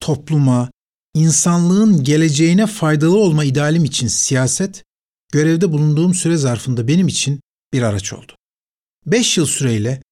topluma, 0.00 0.70
insanlığın 1.14 2.04
geleceğine 2.04 2.66
faydalı 2.66 3.18
olma 3.18 3.44
idealim 3.44 3.84
için 3.84 4.06
siyaset, 4.06 4.84
görevde 5.32 5.72
bulunduğum 5.72 6.14
süre 6.14 6.36
zarfında 6.36 6.88
benim 6.88 7.08
için 7.08 7.40
bir 7.72 7.82
araç 7.82 8.12
oldu. 8.12 8.32
Beş 9.06 9.38
yıl 9.38 9.46
süreyle 9.46 10.02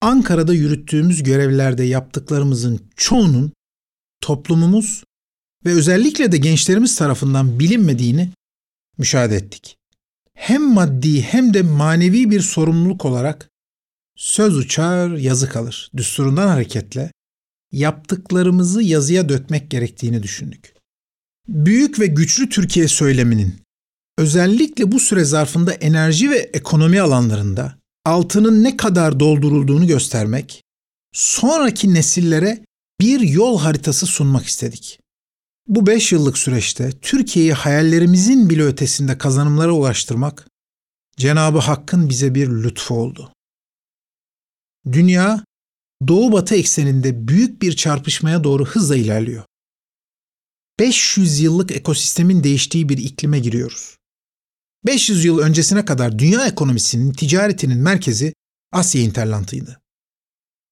Ankara'da 0.00 0.54
yürüttüğümüz 0.54 1.22
görevlerde 1.22 1.84
yaptıklarımızın 1.84 2.80
çoğunun 2.96 3.52
toplumumuz 4.20 5.04
ve 5.64 5.72
özellikle 5.72 6.32
de 6.32 6.36
gençlerimiz 6.36 6.96
tarafından 6.96 7.58
bilinmediğini 7.58 8.30
müşahede 8.98 9.36
ettik. 9.36 9.76
Hem 10.34 10.72
maddi 10.72 11.22
hem 11.22 11.54
de 11.54 11.62
manevi 11.62 12.30
bir 12.30 12.40
sorumluluk 12.40 13.04
olarak 13.04 13.50
söz 14.18 14.56
uçar, 14.56 15.10
yazı 15.10 15.48
kalır. 15.48 15.90
Düsturundan 15.96 16.48
hareketle 16.48 17.12
yaptıklarımızı 17.72 18.82
yazıya 18.82 19.28
dökmek 19.28 19.70
gerektiğini 19.70 20.22
düşündük. 20.22 20.74
Büyük 21.48 22.00
ve 22.00 22.06
güçlü 22.06 22.48
Türkiye 22.48 22.88
söyleminin 22.88 23.54
özellikle 24.18 24.92
bu 24.92 25.00
süre 25.00 25.24
zarfında 25.24 25.72
enerji 25.72 26.30
ve 26.30 26.38
ekonomi 26.38 27.00
alanlarında 27.00 27.78
altının 28.04 28.64
ne 28.64 28.76
kadar 28.76 29.20
doldurulduğunu 29.20 29.86
göstermek, 29.86 30.62
sonraki 31.12 31.94
nesillere 31.94 32.64
bir 33.00 33.20
yol 33.20 33.58
haritası 33.58 34.06
sunmak 34.06 34.46
istedik. 34.46 35.00
Bu 35.66 35.86
beş 35.86 36.12
yıllık 36.12 36.38
süreçte 36.38 36.90
Türkiye'yi 37.02 37.52
hayallerimizin 37.52 38.50
bile 38.50 38.62
ötesinde 38.62 39.18
kazanımlara 39.18 39.72
ulaştırmak, 39.72 40.48
Cenabı 41.16 41.58
Hakk'ın 41.58 42.08
bize 42.08 42.34
bir 42.34 42.48
lütfu 42.48 42.94
oldu. 42.94 43.32
Dünya, 44.92 45.44
Doğu-Batı 46.08 46.54
ekseninde 46.54 47.28
büyük 47.28 47.62
bir 47.62 47.76
çarpışmaya 47.76 48.44
doğru 48.44 48.66
hızla 48.66 48.96
ilerliyor. 48.96 49.44
500 50.80 51.40
yıllık 51.40 51.72
ekosistemin 51.72 52.44
değiştiği 52.44 52.88
bir 52.88 52.98
iklime 52.98 53.38
giriyoruz. 53.38 53.96
500 54.86 55.24
yıl 55.24 55.38
öncesine 55.38 55.84
kadar 55.84 56.18
dünya 56.18 56.46
ekonomisinin, 56.46 57.12
ticaretinin 57.12 57.78
merkezi 57.78 58.34
Asya 58.72 59.02
interlantıydı. 59.02 59.80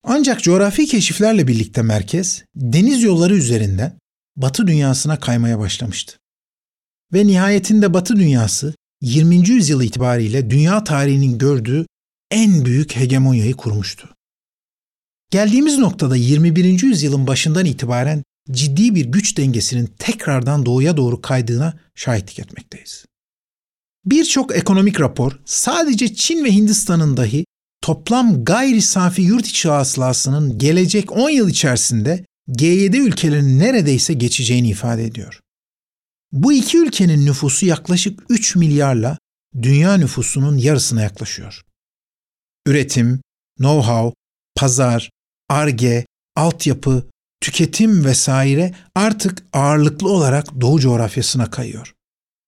Ancak 0.05 0.43
coğrafi 0.43 0.87
keşiflerle 0.87 1.49
birlikte 1.49 1.83
merkez 1.83 2.45
deniz 2.55 3.03
yolları 3.03 3.37
üzerinden 3.37 3.99
Batı 4.37 4.67
dünyasına 4.67 5.21
kaymaya 5.21 5.59
başlamıştı. 5.59 6.19
Ve 7.13 7.27
nihayetinde 7.27 7.95
Batı 7.95 8.17
dünyası 8.17 8.75
20. 9.01 9.49
yüzyıl 9.49 9.83
itibariyle 9.83 10.51
dünya 10.51 10.85
tarihinin 10.85 11.39
gördüğü 11.39 11.87
en 12.31 12.65
büyük 12.65 12.97
hegemonyayı 12.97 13.55
kurmuştu. 13.55 14.09
Geldiğimiz 15.31 15.79
noktada 15.79 16.17
21. 16.17 16.83
yüzyılın 16.83 17.27
başından 17.27 17.65
itibaren 17.65 18.23
ciddi 18.51 18.95
bir 18.95 19.05
güç 19.05 19.37
dengesinin 19.37 19.95
tekrardan 19.99 20.67
doğuya 20.67 20.97
doğru 20.97 21.21
kaydığına 21.21 21.79
şahitlik 21.95 22.39
etmekteyiz. 22.39 23.05
Birçok 24.05 24.57
ekonomik 24.57 25.01
rapor 25.01 25.39
sadece 25.45 26.15
Çin 26.15 26.45
ve 26.45 26.53
Hindistan'ın 26.53 27.17
dahi 27.17 27.45
toplam 27.83 28.45
gayri 28.45 28.83
safi 28.83 29.23
yurt 29.23 29.47
içi 29.47 29.69
hasılasının 29.69 30.59
gelecek 30.59 31.13
10 31.13 31.31
yıl 31.31 31.49
içerisinde 31.49 32.25
G7 32.49 32.97
ülkelerinin 32.97 33.59
neredeyse 33.59 34.15
geçeceğini 34.15 34.69
ifade 34.69 35.05
ediyor. 35.05 35.41
Bu 36.33 36.53
iki 36.53 36.79
ülkenin 36.79 37.27
nüfusu 37.27 37.67
yaklaşık 37.67 38.21
3 38.29 38.57
milyarla 38.57 39.19
dünya 39.63 39.97
nüfusunun 39.97 40.57
yarısına 40.57 41.03
yaklaşıyor. 41.03 41.66
Üretim, 42.67 43.21
know-how, 43.61 44.15
pazar, 44.57 45.11
arge, 45.49 46.07
altyapı, 46.37 47.11
tüketim 47.41 48.05
vesaire 48.05 48.75
artık 48.95 49.47
ağırlıklı 49.53 50.09
olarak 50.09 50.61
Doğu 50.61 50.81
coğrafyasına 50.81 51.51
kayıyor. 51.51 51.93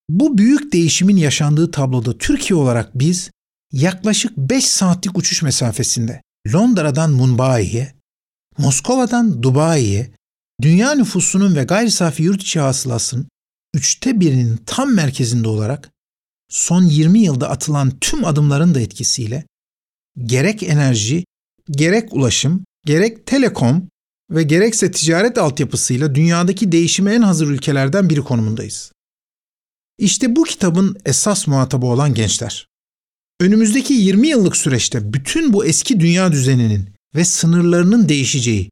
Bu 0.09 0.37
büyük 0.37 0.73
değişimin 0.73 1.17
yaşandığı 1.17 1.71
tabloda 1.71 2.17
Türkiye 2.17 2.59
olarak 2.59 2.99
biz 2.99 3.31
yaklaşık 3.73 4.37
5 4.37 4.65
saatlik 4.65 5.17
uçuş 5.17 5.41
mesafesinde 5.41 6.21
Londra'dan 6.53 7.11
Mumbai'ye, 7.11 7.93
Moskova'dan 8.57 9.43
Dubai'ye 9.43 10.11
dünya 10.61 10.95
nüfusunun 10.95 11.55
ve 11.55 11.63
gayri 11.63 11.91
safi 11.91 12.23
yurt 12.23 12.41
içi 12.41 12.59
hasılasının 12.59 13.27
üçte 13.73 14.19
birinin 14.19 14.57
tam 14.65 14.93
merkezinde 14.93 15.47
olarak 15.47 15.89
son 16.49 16.83
20 16.83 17.19
yılda 17.19 17.49
atılan 17.49 17.99
tüm 18.01 18.25
adımların 18.25 18.75
da 18.75 18.79
etkisiyle 18.79 19.43
gerek 20.25 20.63
enerji, 20.63 21.25
gerek 21.71 22.13
ulaşım, 22.13 22.65
gerek 22.85 23.25
telekom 23.25 23.89
ve 24.31 24.43
gerekse 24.43 24.91
ticaret 24.91 25.37
altyapısıyla 25.37 26.15
dünyadaki 26.15 26.71
değişime 26.71 27.13
en 27.13 27.21
hazır 27.21 27.47
ülkelerden 27.47 28.09
biri 28.09 28.21
konumundayız. 28.21 28.91
İşte 29.97 30.35
bu 30.35 30.43
kitabın 30.43 30.97
esas 31.05 31.47
muhatabı 31.47 31.85
olan 31.85 32.13
gençler. 32.13 32.67
Önümüzdeki 33.39 33.93
20 33.93 34.27
yıllık 34.27 34.57
süreçte 34.57 35.13
bütün 35.13 35.53
bu 35.53 35.65
eski 35.65 35.99
dünya 35.99 36.31
düzeninin 36.31 36.89
ve 37.15 37.25
sınırlarının 37.25 38.09
değişeceği, 38.09 38.69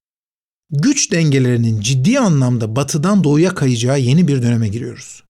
güç 0.70 1.12
dengelerinin 1.12 1.82
ciddi 1.82 2.20
anlamda 2.20 2.76
batıdan 2.76 3.24
doğuya 3.24 3.56
kayacağı 3.56 4.00
yeni 4.00 4.28
bir 4.28 4.42
döneme 4.42 4.68
giriyoruz. 4.68 5.24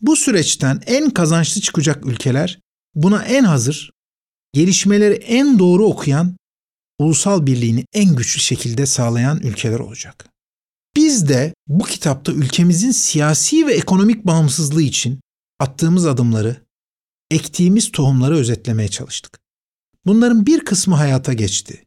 Bu 0.00 0.16
süreçten 0.16 0.80
en 0.86 1.10
kazançlı 1.10 1.60
çıkacak 1.60 2.06
ülkeler 2.06 2.60
buna 2.94 3.24
en 3.24 3.44
hazır, 3.44 3.90
gelişmeleri 4.54 5.14
en 5.14 5.58
doğru 5.58 5.84
okuyan, 5.84 6.36
ulusal 6.98 7.46
birliğini 7.46 7.84
en 7.92 8.16
güçlü 8.16 8.40
şekilde 8.40 8.86
sağlayan 8.86 9.40
ülkeler 9.40 9.78
olacak. 9.78 10.28
Biz 10.96 11.28
de 11.28 11.54
bu 11.66 11.84
kitapta 11.84 12.32
ülkemizin 12.32 12.90
siyasi 12.90 13.66
ve 13.66 13.74
ekonomik 13.74 14.26
bağımsızlığı 14.26 14.82
için 14.82 15.20
attığımız 15.58 16.06
adımları, 16.06 16.56
ektiğimiz 17.30 17.92
tohumları 17.92 18.36
özetlemeye 18.36 18.88
çalıştık. 18.88 19.38
Bunların 20.06 20.46
bir 20.46 20.60
kısmı 20.60 20.94
hayata 20.94 21.32
geçti. 21.32 21.84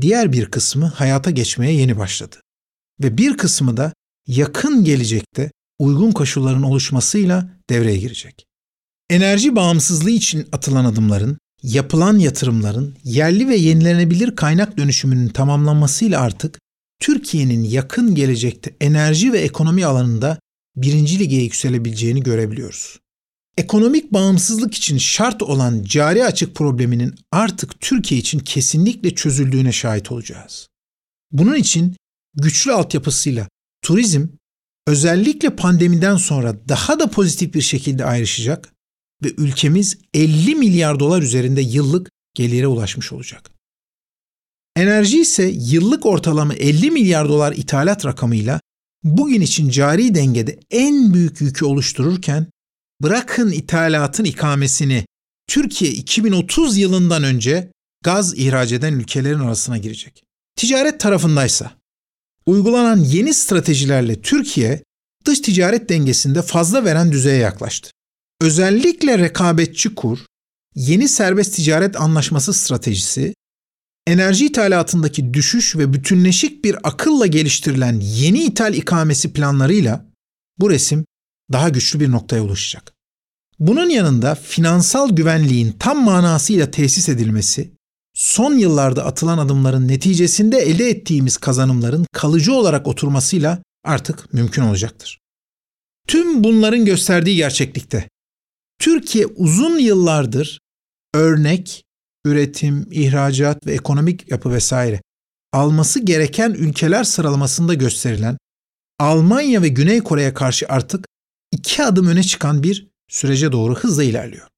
Diğer 0.00 0.32
bir 0.32 0.50
kısmı 0.50 0.86
hayata 0.86 1.30
geçmeye 1.30 1.72
yeni 1.72 1.98
başladı. 1.98 2.36
Ve 3.02 3.18
bir 3.18 3.36
kısmı 3.36 3.76
da 3.76 3.92
yakın 4.26 4.84
gelecekte 4.84 5.50
uygun 5.78 6.12
koşulların 6.12 6.62
oluşmasıyla 6.62 7.50
devreye 7.70 7.96
girecek. 7.96 8.46
Enerji 9.10 9.56
bağımsızlığı 9.56 10.10
için 10.10 10.48
atılan 10.52 10.84
adımların, 10.84 11.38
yapılan 11.66 12.18
yatırımların 12.18 12.96
yerli 13.04 13.48
ve 13.48 13.56
yenilenebilir 13.56 14.36
kaynak 14.36 14.78
dönüşümünün 14.78 15.28
tamamlanmasıyla 15.28 16.20
artık 16.20 16.58
Türkiye'nin 17.00 17.64
yakın 17.64 18.14
gelecekte 18.14 18.76
enerji 18.80 19.32
ve 19.32 19.38
ekonomi 19.38 19.86
alanında 19.86 20.38
birinci 20.76 21.18
lige 21.18 21.36
yükselebileceğini 21.36 22.22
görebiliyoruz. 22.22 22.98
Ekonomik 23.56 24.12
bağımsızlık 24.12 24.74
için 24.74 24.98
şart 24.98 25.42
olan 25.42 25.82
cari 25.82 26.24
açık 26.24 26.54
probleminin 26.54 27.14
artık 27.32 27.80
Türkiye 27.80 28.20
için 28.20 28.38
kesinlikle 28.38 29.14
çözüldüğüne 29.14 29.72
şahit 29.72 30.12
olacağız. 30.12 30.68
Bunun 31.32 31.54
için 31.54 31.96
güçlü 32.34 32.72
altyapısıyla 32.72 33.48
turizm 33.82 34.26
özellikle 34.86 35.50
pandemiden 35.50 36.16
sonra 36.16 36.68
daha 36.68 37.00
da 37.00 37.10
pozitif 37.10 37.54
bir 37.54 37.60
şekilde 37.60 38.04
ayrışacak 38.04 38.75
ve 39.24 39.28
ülkemiz 39.36 39.98
50 40.14 40.54
milyar 40.54 41.00
dolar 41.00 41.22
üzerinde 41.22 41.60
yıllık 41.60 42.10
gelire 42.34 42.66
ulaşmış 42.66 43.12
olacak. 43.12 43.50
Enerji 44.76 45.20
ise 45.20 45.52
yıllık 45.56 46.06
ortalama 46.06 46.54
50 46.54 46.90
milyar 46.90 47.28
dolar 47.28 47.52
ithalat 47.52 48.06
rakamıyla 48.06 48.60
bugün 49.04 49.40
için 49.40 49.68
cari 49.68 50.14
dengede 50.14 50.60
en 50.70 51.14
büyük 51.14 51.40
yükü 51.40 51.64
oluştururken 51.64 52.46
bırakın 53.02 53.52
ithalatın 53.52 54.24
ikamesini 54.24 55.06
Türkiye 55.46 55.90
2030 55.90 56.78
yılından 56.78 57.24
önce 57.24 57.72
gaz 58.04 58.38
ihraç 58.38 58.72
eden 58.72 58.92
ülkelerin 58.92 59.38
arasına 59.38 59.78
girecek. 59.78 60.22
Ticaret 60.56 61.00
tarafındaysa 61.00 61.72
uygulanan 62.46 62.98
yeni 62.98 63.34
stratejilerle 63.34 64.20
Türkiye 64.20 64.82
dış 65.24 65.40
ticaret 65.40 65.88
dengesinde 65.88 66.42
fazla 66.42 66.84
veren 66.84 67.12
düzeye 67.12 67.38
yaklaştı. 67.38 67.90
Özellikle 68.40 69.18
rekabetçi 69.18 69.94
kur, 69.94 70.18
yeni 70.74 71.08
serbest 71.08 71.56
ticaret 71.56 72.00
anlaşması 72.00 72.54
stratejisi, 72.54 73.34
enerji 74.06 74.46
ithalatındaki 74.46 75.34
düşüş 75.34 75.76
ve 75.76 75.92
bütünleşik 75.92 76.64
bir 76.64 76.88
akılla 76.88 77.26
geliştirilen 77.26 78.00
yeni 78.00 78.42
ithal 78.42 78.74
ikamesi 78.74 79.32
planlarıyla 79.32 80.06
bu 80.58 80.70
resim 80.70 81.04
daha 81.52 81.68
güçlü 81.68 82.00
bir 82.00 82.10
noktaya 82.10 82.42
ulaşacak. 82.42 82.92
Bunun 83.58 83.90
yanında 83.90 84.34
finansal 84.34 85.10
güvenliğin 85.10 85.72
tam 85.72 86.04
manasıyla 86.04 86.70
tesis 86.70 87.08
edilmesi, 87.08 87.70
son 88.14 88.54
yıllarda 88.54 89.04
atılan 89.04 89.38
adımların 89.38 89.88
neticesinde 89.88 90.58
elde 90.58 90.88
ettiğimiz 90.88 91.36
kazanımların 91.36 92.06
kalıcı 92.12 92.52
olarak 92.52 92.86
oturmasıyla 92.86 93.62
artık 93.84 94.34
mümkün 94.34 94.62
olacaktır. 94.62 95.20
Tüm 96.08 96.44
bunların 96.44 96.84
gösterdiği 96.84 97.36
gerçeklikte 97.36 98.08
Türkiye 98.78 99.26
uzun 99.26 99.78
yıllardır 99.78 100.60
örnek, 101.14 101.84
üretim, 102.26 102.88
ihracat 102.90 103.66
ve 103.66 103.72
ekonomik 103.72 104.30
yapı 104.30 104.52
vesaire 104.52 105.02
alması 105.52 106.00
gereken 106.00 106.50
ülkeler 106.50 107.04
sıralamasında 107.04 107.74
gösterilen 107.74 108.36
Almanya 108.98 109.62
ve 109.62 109.68
Güney 109.68 110.00
Kore'ye 110.00 110.34
karşı 110.34 110.66
artık 110.68 111.06
iki 111.52 111.84
adım 111.84 112.06
öne 112.06 112.22
çıkan 112.22 112.62
bir 112.62 112.88
sürece 113.08 113.52
doğru 113.52 113.74
hızla 113.74 114.04
ilerliyor. 114.04 114.48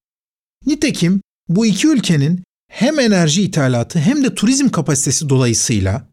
Nitekim 0.67 1.21
bu 1.49 1.67
iki 1.67 1.89
ülkenin 1.89 2.45
hem 2.71 2.99
enerji 2.99 3.43
ithalatı 3.43 3.99
hem 3.99 4.25
de 4.25 4.35
turizm 4.35 4.69
kapasitesi 4.69 5.29
dolayısıyla 5.29 6.09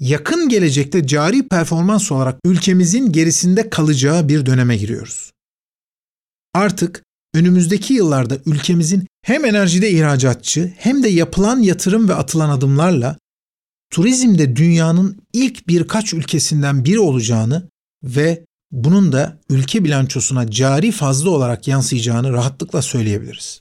yakın 0.00 0.48
gelecekte 0.48 1.06
cari 1.06 1.48
performans 1.48 2.12
olarak 2.12 2.38
ülkemizin 2.44 3.12
gerisinde 3.12 3.70
kalacağı 3.70 4.28
bir 4.28 4.46
döneme 4.46 4.76
giriyoruz. 4.76 5.32
Artık 6.54 7.04
önümüzdeki 7.36 7.94
yıllarda 7.94 8.38
ülkemizin 8.46 9.06
hem 9.22 9.44
enerjide 9.44 9.90
ihracatçı 9.90 10.72
hem 10.78 11.02
de 11.02 11.08
yapılan 11.08 11.60
yatırım 11.60 12.08
ve 12.08 12.14
atılan 12.14 12.50
adımlarla 12.50 13.16
turizmde 13.90 14.56
dünyanın 14.56 15.16
ilk 15.32 15.68
birkaç 15.68 16.14
ülkesinden 16.14 16.84
biri 16.84 17.00
olacağını 17.00 17.68
ve 18.04 18.44
bunun 18.70 19.12
da 19.12 19.38
ülke 19.50 19.84
bilançosuna 19.84 20.50
cari 20.50 20.92
fazla 20.92 21.30
olarak 21.30 21.68
yansıyacağını 21.68 22.32
rahatlıkla 22.32 22.82
söyleyebiliriz. 22.82 23.60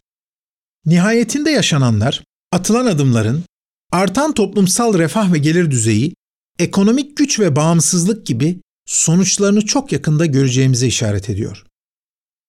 Nihayetinde 0.85 1.49
yaşananlar, 1.49 2.23
atılan 2.51 2.85
adımların, 2.85 3.43
artan 3.91 4.33
toplumsal 4.33 4.97
refah 4.97 5.33
ve 5.33 5.37
gelir 5.37 5.71
düzeyi, 5.71 6.13
ekonomik 6.59 7.17
güç 7.17 7.39
ve 7.39 7.55
bağımsızlık 7.55 8.25
gibi 8.25 8.59
sonuçlarını 8.85 9.65
çok 9.65 9.91
yakında 9.91 10.25
göreceğimize 10.25 10.87
işaret 10.87 11.29
ediyor. 11.29 11.65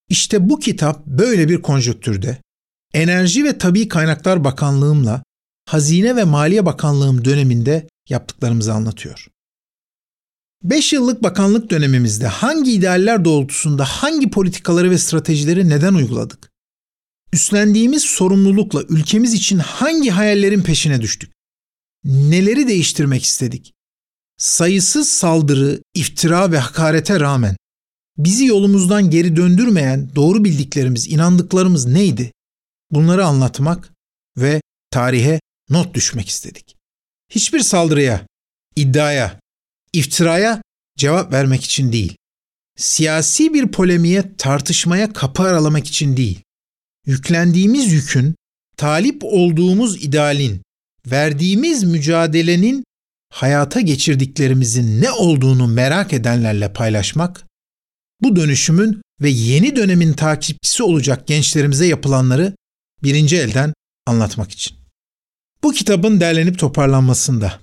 İşte 0.09 0.49
bu 0.49 0.59
kitap 0.59 1.07
böyle 1.07 1.49
bir 1.49 1.63
konjöktürde 1.63 2.39
Enerji 2.95 3.45
ve 3.45 3.59
Tabi 3.59 3.89
Kaynaklar 3.89 4.45
Bakanlığımla 4.45 5.23
Hazine 5.69 6.17
ve 6.17 6.25
Maliye 6.25 6.67
Bakanlığım 6.67 7.25
döneminde 7.25 7.89
yaptıklarımızı 8.09 8.73
anlatıyor. 8.73 9.29
5 10.63 10.93
yıllık 10.93 11.23
bakanlık 11.23 11.71
dönemimizde 11.71 12.27
hangi 12.27 12.73
idealler 12.73 13.25
doğrultusunda 13.25 13.85
hangi 13.85 14.31
politikaları 14.31 14.91
ve 14.91 14.99
stratejileri 14.99 15.69
neden 15.69 15.95
uyguladık? 15.95 16.51
Üstlendiğimiz 17.33 18.03
sorumlulukla 18.03 18.83
ülkemiz 18.83 19.35
için 19.35 19.59
hangi 19.59 20.11
hayallerin 20.11 20.63
peşine 20.63 21.03
düştük? 21.03 21.33
Neleri 22.05 22.69
değiştirmek 22.69 23.25
istedik? 23.25 23.73
Sayısız 24.39 25.09
saldırı, 25.09 25.81
iftira 25.95 26.53
ve 26.53 26.59
hakarete 26.59 27.21
rağmen 27.21 27.57
bizi 28.19 28.47
yolumuzdan 28.47 29.11
geri 29.11 29.37
döndürmeyen 29.37 30.11
doğru 30.15 30.45
bildiklerimiz, 30.45 31.09
inandıklarımız 31.09 31.87
neydi? 31.87 32.33
Bunları 32.91 33.27
anlatmak 33.27 33.93
ve 34.37 34.61
tarihe 34.91 35.41
not 35.71 35.95
düşmek 35.95 36.29
istedik. 36.29 36.77
Hiçbir 37.31 37.61
saldırıya, 37.61 38.27
iddiaya, 38.77 39.41
iftiraya 39.93 40.63
cevap 40.99 41.33
vermek 41.33 41.65
için 41.65 41.93
değil. 41.93 42.17
Siyasi 42.77 43.55
bir 43.55 43.69
polemiğe, 43.69 44.37
tartışmaya 44.37 45.13
kapı 45.13 45.43
aralamak 45.43 45.87
için 45.87 46.17
değil. 46.17 46.41
Yüklendiğimiz 47.07 47.93
yükün, 47.93 48.35
talip 48.77 49.21
olduğumuz 49.25 50.05
idealin, 50.05 50.63
verdiğimiz 51.07 51.85
mücadelenin 51.85 52.85
hayata 53.33 53.81
geçirdiklerimizin 53.81 55.03
ne 55.03 55.11
olduğunu 55.11 55.67
merak 55.67 56.13
edenlerle 56.13 56.73
paylaşmak, 56.73 57.46
bu 58.21 58.37
dönüşümün 58.37 59.03
ve 59.21 59.31
yeni 59.31 59.77
dönemin 59.77 60.13
takipçisi 60.13 60.83
olacak 60.83 61.27
gençlerimize 61.27 61.87
yapılanları 61.87 62.57
birinci 63.03 63.37
elden 63.37 63.75
anlatmak 64.07 64.51
için. 64.51 64.77
Bu 65.63 65.73
kitabın 65.73 66.21
derlenip 66.21 66.59
toparlanmasında, 66.59 67.61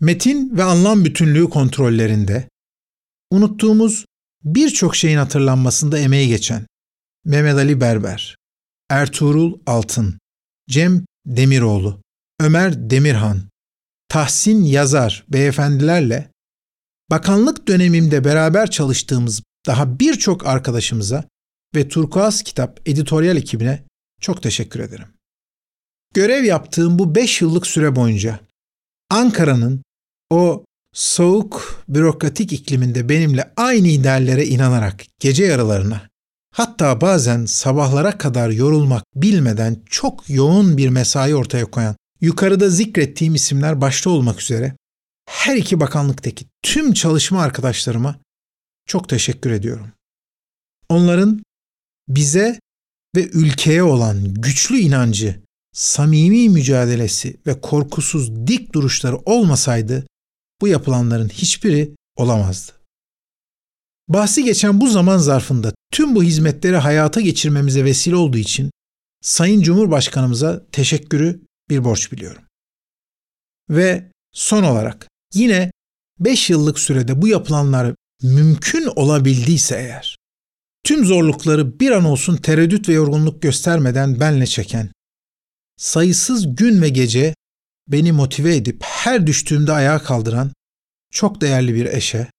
metin 0.00 0.56
ve 0.56 0.62
anlam 0.62 1.04
bütünlüğü 1.04 1.50
kontrollerinde, 1.50 2.48
unuttuğumuz 3.30 4.04
birçok 4.44 4.96
şeyin 4.96 5.16
hatırlanmasında 5.16 5.98
emeği 5.98 6.28
geçen 6.28 6.66
Mehmet 7.24 7.54
Ali 7.54 7.80
Berber, 7.80 8.36
Ertuğrul 8.90 9.58
Altın, 9.66 10.18
Cem 10.70 11.04
Demiroğlu, 11.26 12.02
Ömer 12.40 12.90
Demirhan, 12.90 13.42
Tahsin 14.08 14.62
Yazar 14.64 15.24
beyefendilerle 15.28 16.30
bakanlık 17.10 17.68
dönemimde 17.68 18.24
beraber 18.24 18.70
çalıştığımız 18.70 19.42
daha 19.66 20.00
birçok 20.00 20.46
arkadaşımıza 20.46 21.24
ve 21.74 21.88
Turkuaz 21.88 22.42
Kitap 22.42 22.80
editoryal 22.88 23.36
ekibine 23.36 23.84
çok 24.20 24.42
teşekkür 24.42 24.80
ederim. 24.80 25.08
Görev 26.14 26.44
yaptığım 26.44 26.98
bu 26.98 27.14
5 27.14 27.40
yıllık 27.40 27.66
süre 27.66 27.96
boyunca 27.96 28.40
Ankara'nın 29.10 29.82
o 30.30 30.64
soğuk, 30.92 31.84
bürokratik 31.88 32.52
ikliminde 32.52 33.08
benimle 33.08 33.52
aynı 33.56 33.88
ideallere 33.88 34.46
inanarak 34.46 35.04
gece 35.20 35.44
yarılarına, 35.44 36.08
hatta 36.54 37.00
bazen 37.00 37.44
sabahlara 37.44 38.18
kadar 38.18 38.50
yorulmak 38.50 39.04
bilmeden 39.14 39.76
çok 39.86 40.30
yoğun 40.30 40.76
bir 40.76 40.88
mesai 40.88 41.34
ortaya 41.34 41.70
koyan, 41.70 41.96
yukarıda 42.20 42.68
zikrettiğim 42.68 43.34
isimler 43.34 43.80
başta 43.80 44.10
olmak 44.10 44.40
üzere 44.40 44.76
her 45.28 45.56
iki 45.56 45.80
bakanlıktaki 45.80 46.46
tüm 46.62 46.92
çalışma 46.92 47.42
arkadaşlarıma 47.42 48.16
çok 48.86 49.08
teşekkür 49.08 49.50
ediyorum. 49.50 49.92
Onların 50.88 51.42
bize 52.08 52.60
ve 53.16 53.28
ülkeye 53.28 53.82
olan 53.82 54.34
güçlü 54.34 54.78
inancı, 54.78 55.40
samimi 55.72 56.48
mücadelesi 56.48 57.36
ve 57.46 57.60
korkusuz 57.60 58.46
dik 58.46 58.72
duruşları 58.72 59.16
olmasaydı 59.16 60.06
bu 60.60 60.68
yapılanların 60.68 61.28
hiçbiri 61.28 61.94
olamazdı. 62.16 62.72
Bahsi 64.08 64.44
geçen 64.44 64.80
bu 64.80 64.88
zaman 64.88 65.18
zarfında 65.18 65.72
tüm 65.92 66.14
bu 66.14 66.22
hizmetleri 66.22 66.76
hayata 66.76 67.20
geçirmemize 67.20 67.84
vesile 67.84 68.16
olduğu 68.16 68.38
için 68.38 68.70
Sayın 69.22 69.62
Cumhurbaşkanımıza 69.62 70.66
teşekkürü 70.72 71.40
bir 71.68 71.84
borç 71.84 72.12
biliyorum. 72.12 72.42
Ve 73.70 74.10
son 74.32 74.62
olarak 74.62 75.08
yine 75.34 75.70
5 76.18 76.50
yıllık 76.50 76.78
sürede 76.78 77.22
bu 77.22 77.28
yapılanlar 77.28 77.94
mümkün 78.22 78.86
olabildiyse 78.96 79.76
eğer, 79.76 80.16
tüm 80.84 81.04
zorlukları 81.04 81.80
bir 81.80 81.90
an 81.90 82.04
olsun 82.04 82.36
tereddüt 82.36 82.88
ve 82.88 82.92
yorgunluk 82.92 83.42
göstermeden 83.42 84.20
benle 84.20 84.46
çeken, 84.46 84.92
sayısız 85.76 86.56
gün 86.56 86.82
ve 86.82 86.88
gece 86.88 87.34
beni 87.88 88.12
motive 88.12 88.56
edip 88.56 88.82
her 88.82 89.26
düştüğümde 89.26 89.72
ayağa 89.72 89.98
kaldıran 89.98 90.52
çok 91.10 91.40
değerli 91.40 91.74
bir 91.74 91.86
eşe, 91.86 92.30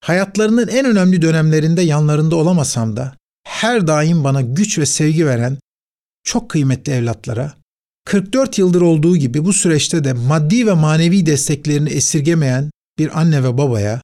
hayatlarının 0.00 0.68
en 0.68 0.86
önemli 0.86 1.22
dönemlerinde 1.22 1.82
yanlarında 1.82 2.36
olamasam 2.36 2.96
da 2.96 3.16
her 3.44 3.86
daim 3.86 4.24
bana 4.24 4.40
güç 4.40 4.78
ve 4.78 4.86
sevgi 4.86 5.26
veren 5.26 5.58
çok 6.24 6.50
kıymetli 6.50 6.92
evlatlara, 6.92 7.54
44 8.04 8.58
yıldır 8.58 8.80
olduğu 8.80 9.16
gibi 9.16 9.44
bu 9.44 9.52
süreçte 9.52 10.04
de 10.04 10.12
maddi 10.12 10.66
ve 10.66 10.72
manevi 10.72 11.26
desteklerini 11.26 11.90
esirgemeyen 11.90 12.70
bir 12.98 13.20
anne 13.20 13.44
ve 13.44 13.58
babaya, 13.58 14.02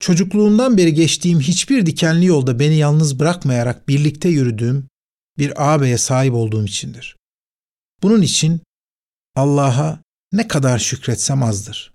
çocukluğumdan 0.00 0.76
beri 0.76 0.94
geçtiğim 0.94 1.40
hiçbir 1.40 1.86
dikenli 1.86 2.26
yolda 2.26 2.58
beni 2.58 2.76
yalnız 2.76 3.18
bırakmayarak 3.18 3.88
birlikte 3.88 4.28
yürüdüğüm 4.28 4.88
bir 5.38 5.74
ağabeye 5.74 5.98
sahip 5.98 6.34
olduğum 6.34 6.64
içindir. 6.64 7.16
Bunun 8.02 8.22
için 8.22 8.60
Allah'a 9.36 10.02
ne 10.32 10.48
kadar 10.48 10.78
şükretsem 10.78 11.42
azdır. 11.42 11.92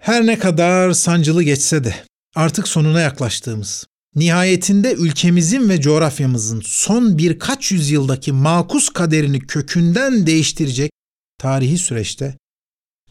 Her 0.00 0.26
ne 0.26 0.38
kadar 0.38 0.92
sancılı 0.92 1.42
geçse 1.42 1.84
de 1.84 2.04
artık 2.34 2.68
sonuna 2.68 3.00
yaklaştığımız, 3.00 3.86
nihayetinde 4.14 4.92
ülkemizin 4.92 5.68
ve 5.68 5.80
coğrafyamızın 5.80 6.62
son 6.64 7.18
birkaç 7.18 7.72
yüzyıldaki 7.72 8.32
makus 8.32 8.88
kaderini 8.88 9.40
kökünden 9.40 10.26
değiştirecek 10.26 10.90
tarihi 11.38 11.78
süreçte 11.78 12.38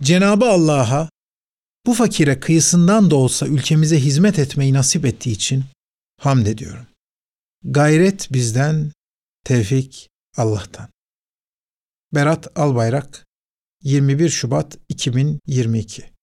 Cenabı 0.01 0.45
Allah'a 0.45 1.09
bu 1.85 1.93
fakire 1.93 2.39
kıyısından 2.39 3.11
da 3.11 3.15
olsa 3.15 3.47
ülkemize 3.47 3.99
hizmet 3.99 4.39
etmeyi 4.39 4.73
nasip 4.73 5.05
ettiği 5.05 5.31
için 5.31 5.63
hamd 6.21 6.45
ediyorum. 6.45 6.87
Gayret 7.63 8.33
bizden, 8.33 8.91
tevfik 9.43 10.09
Allah'tan. 10.37 10.89
Berat 12.13 12.47
Albayrak 12.59 13.25
21 13.83 14.29
Şubat 14.29 14.77
2022 14.89 16.14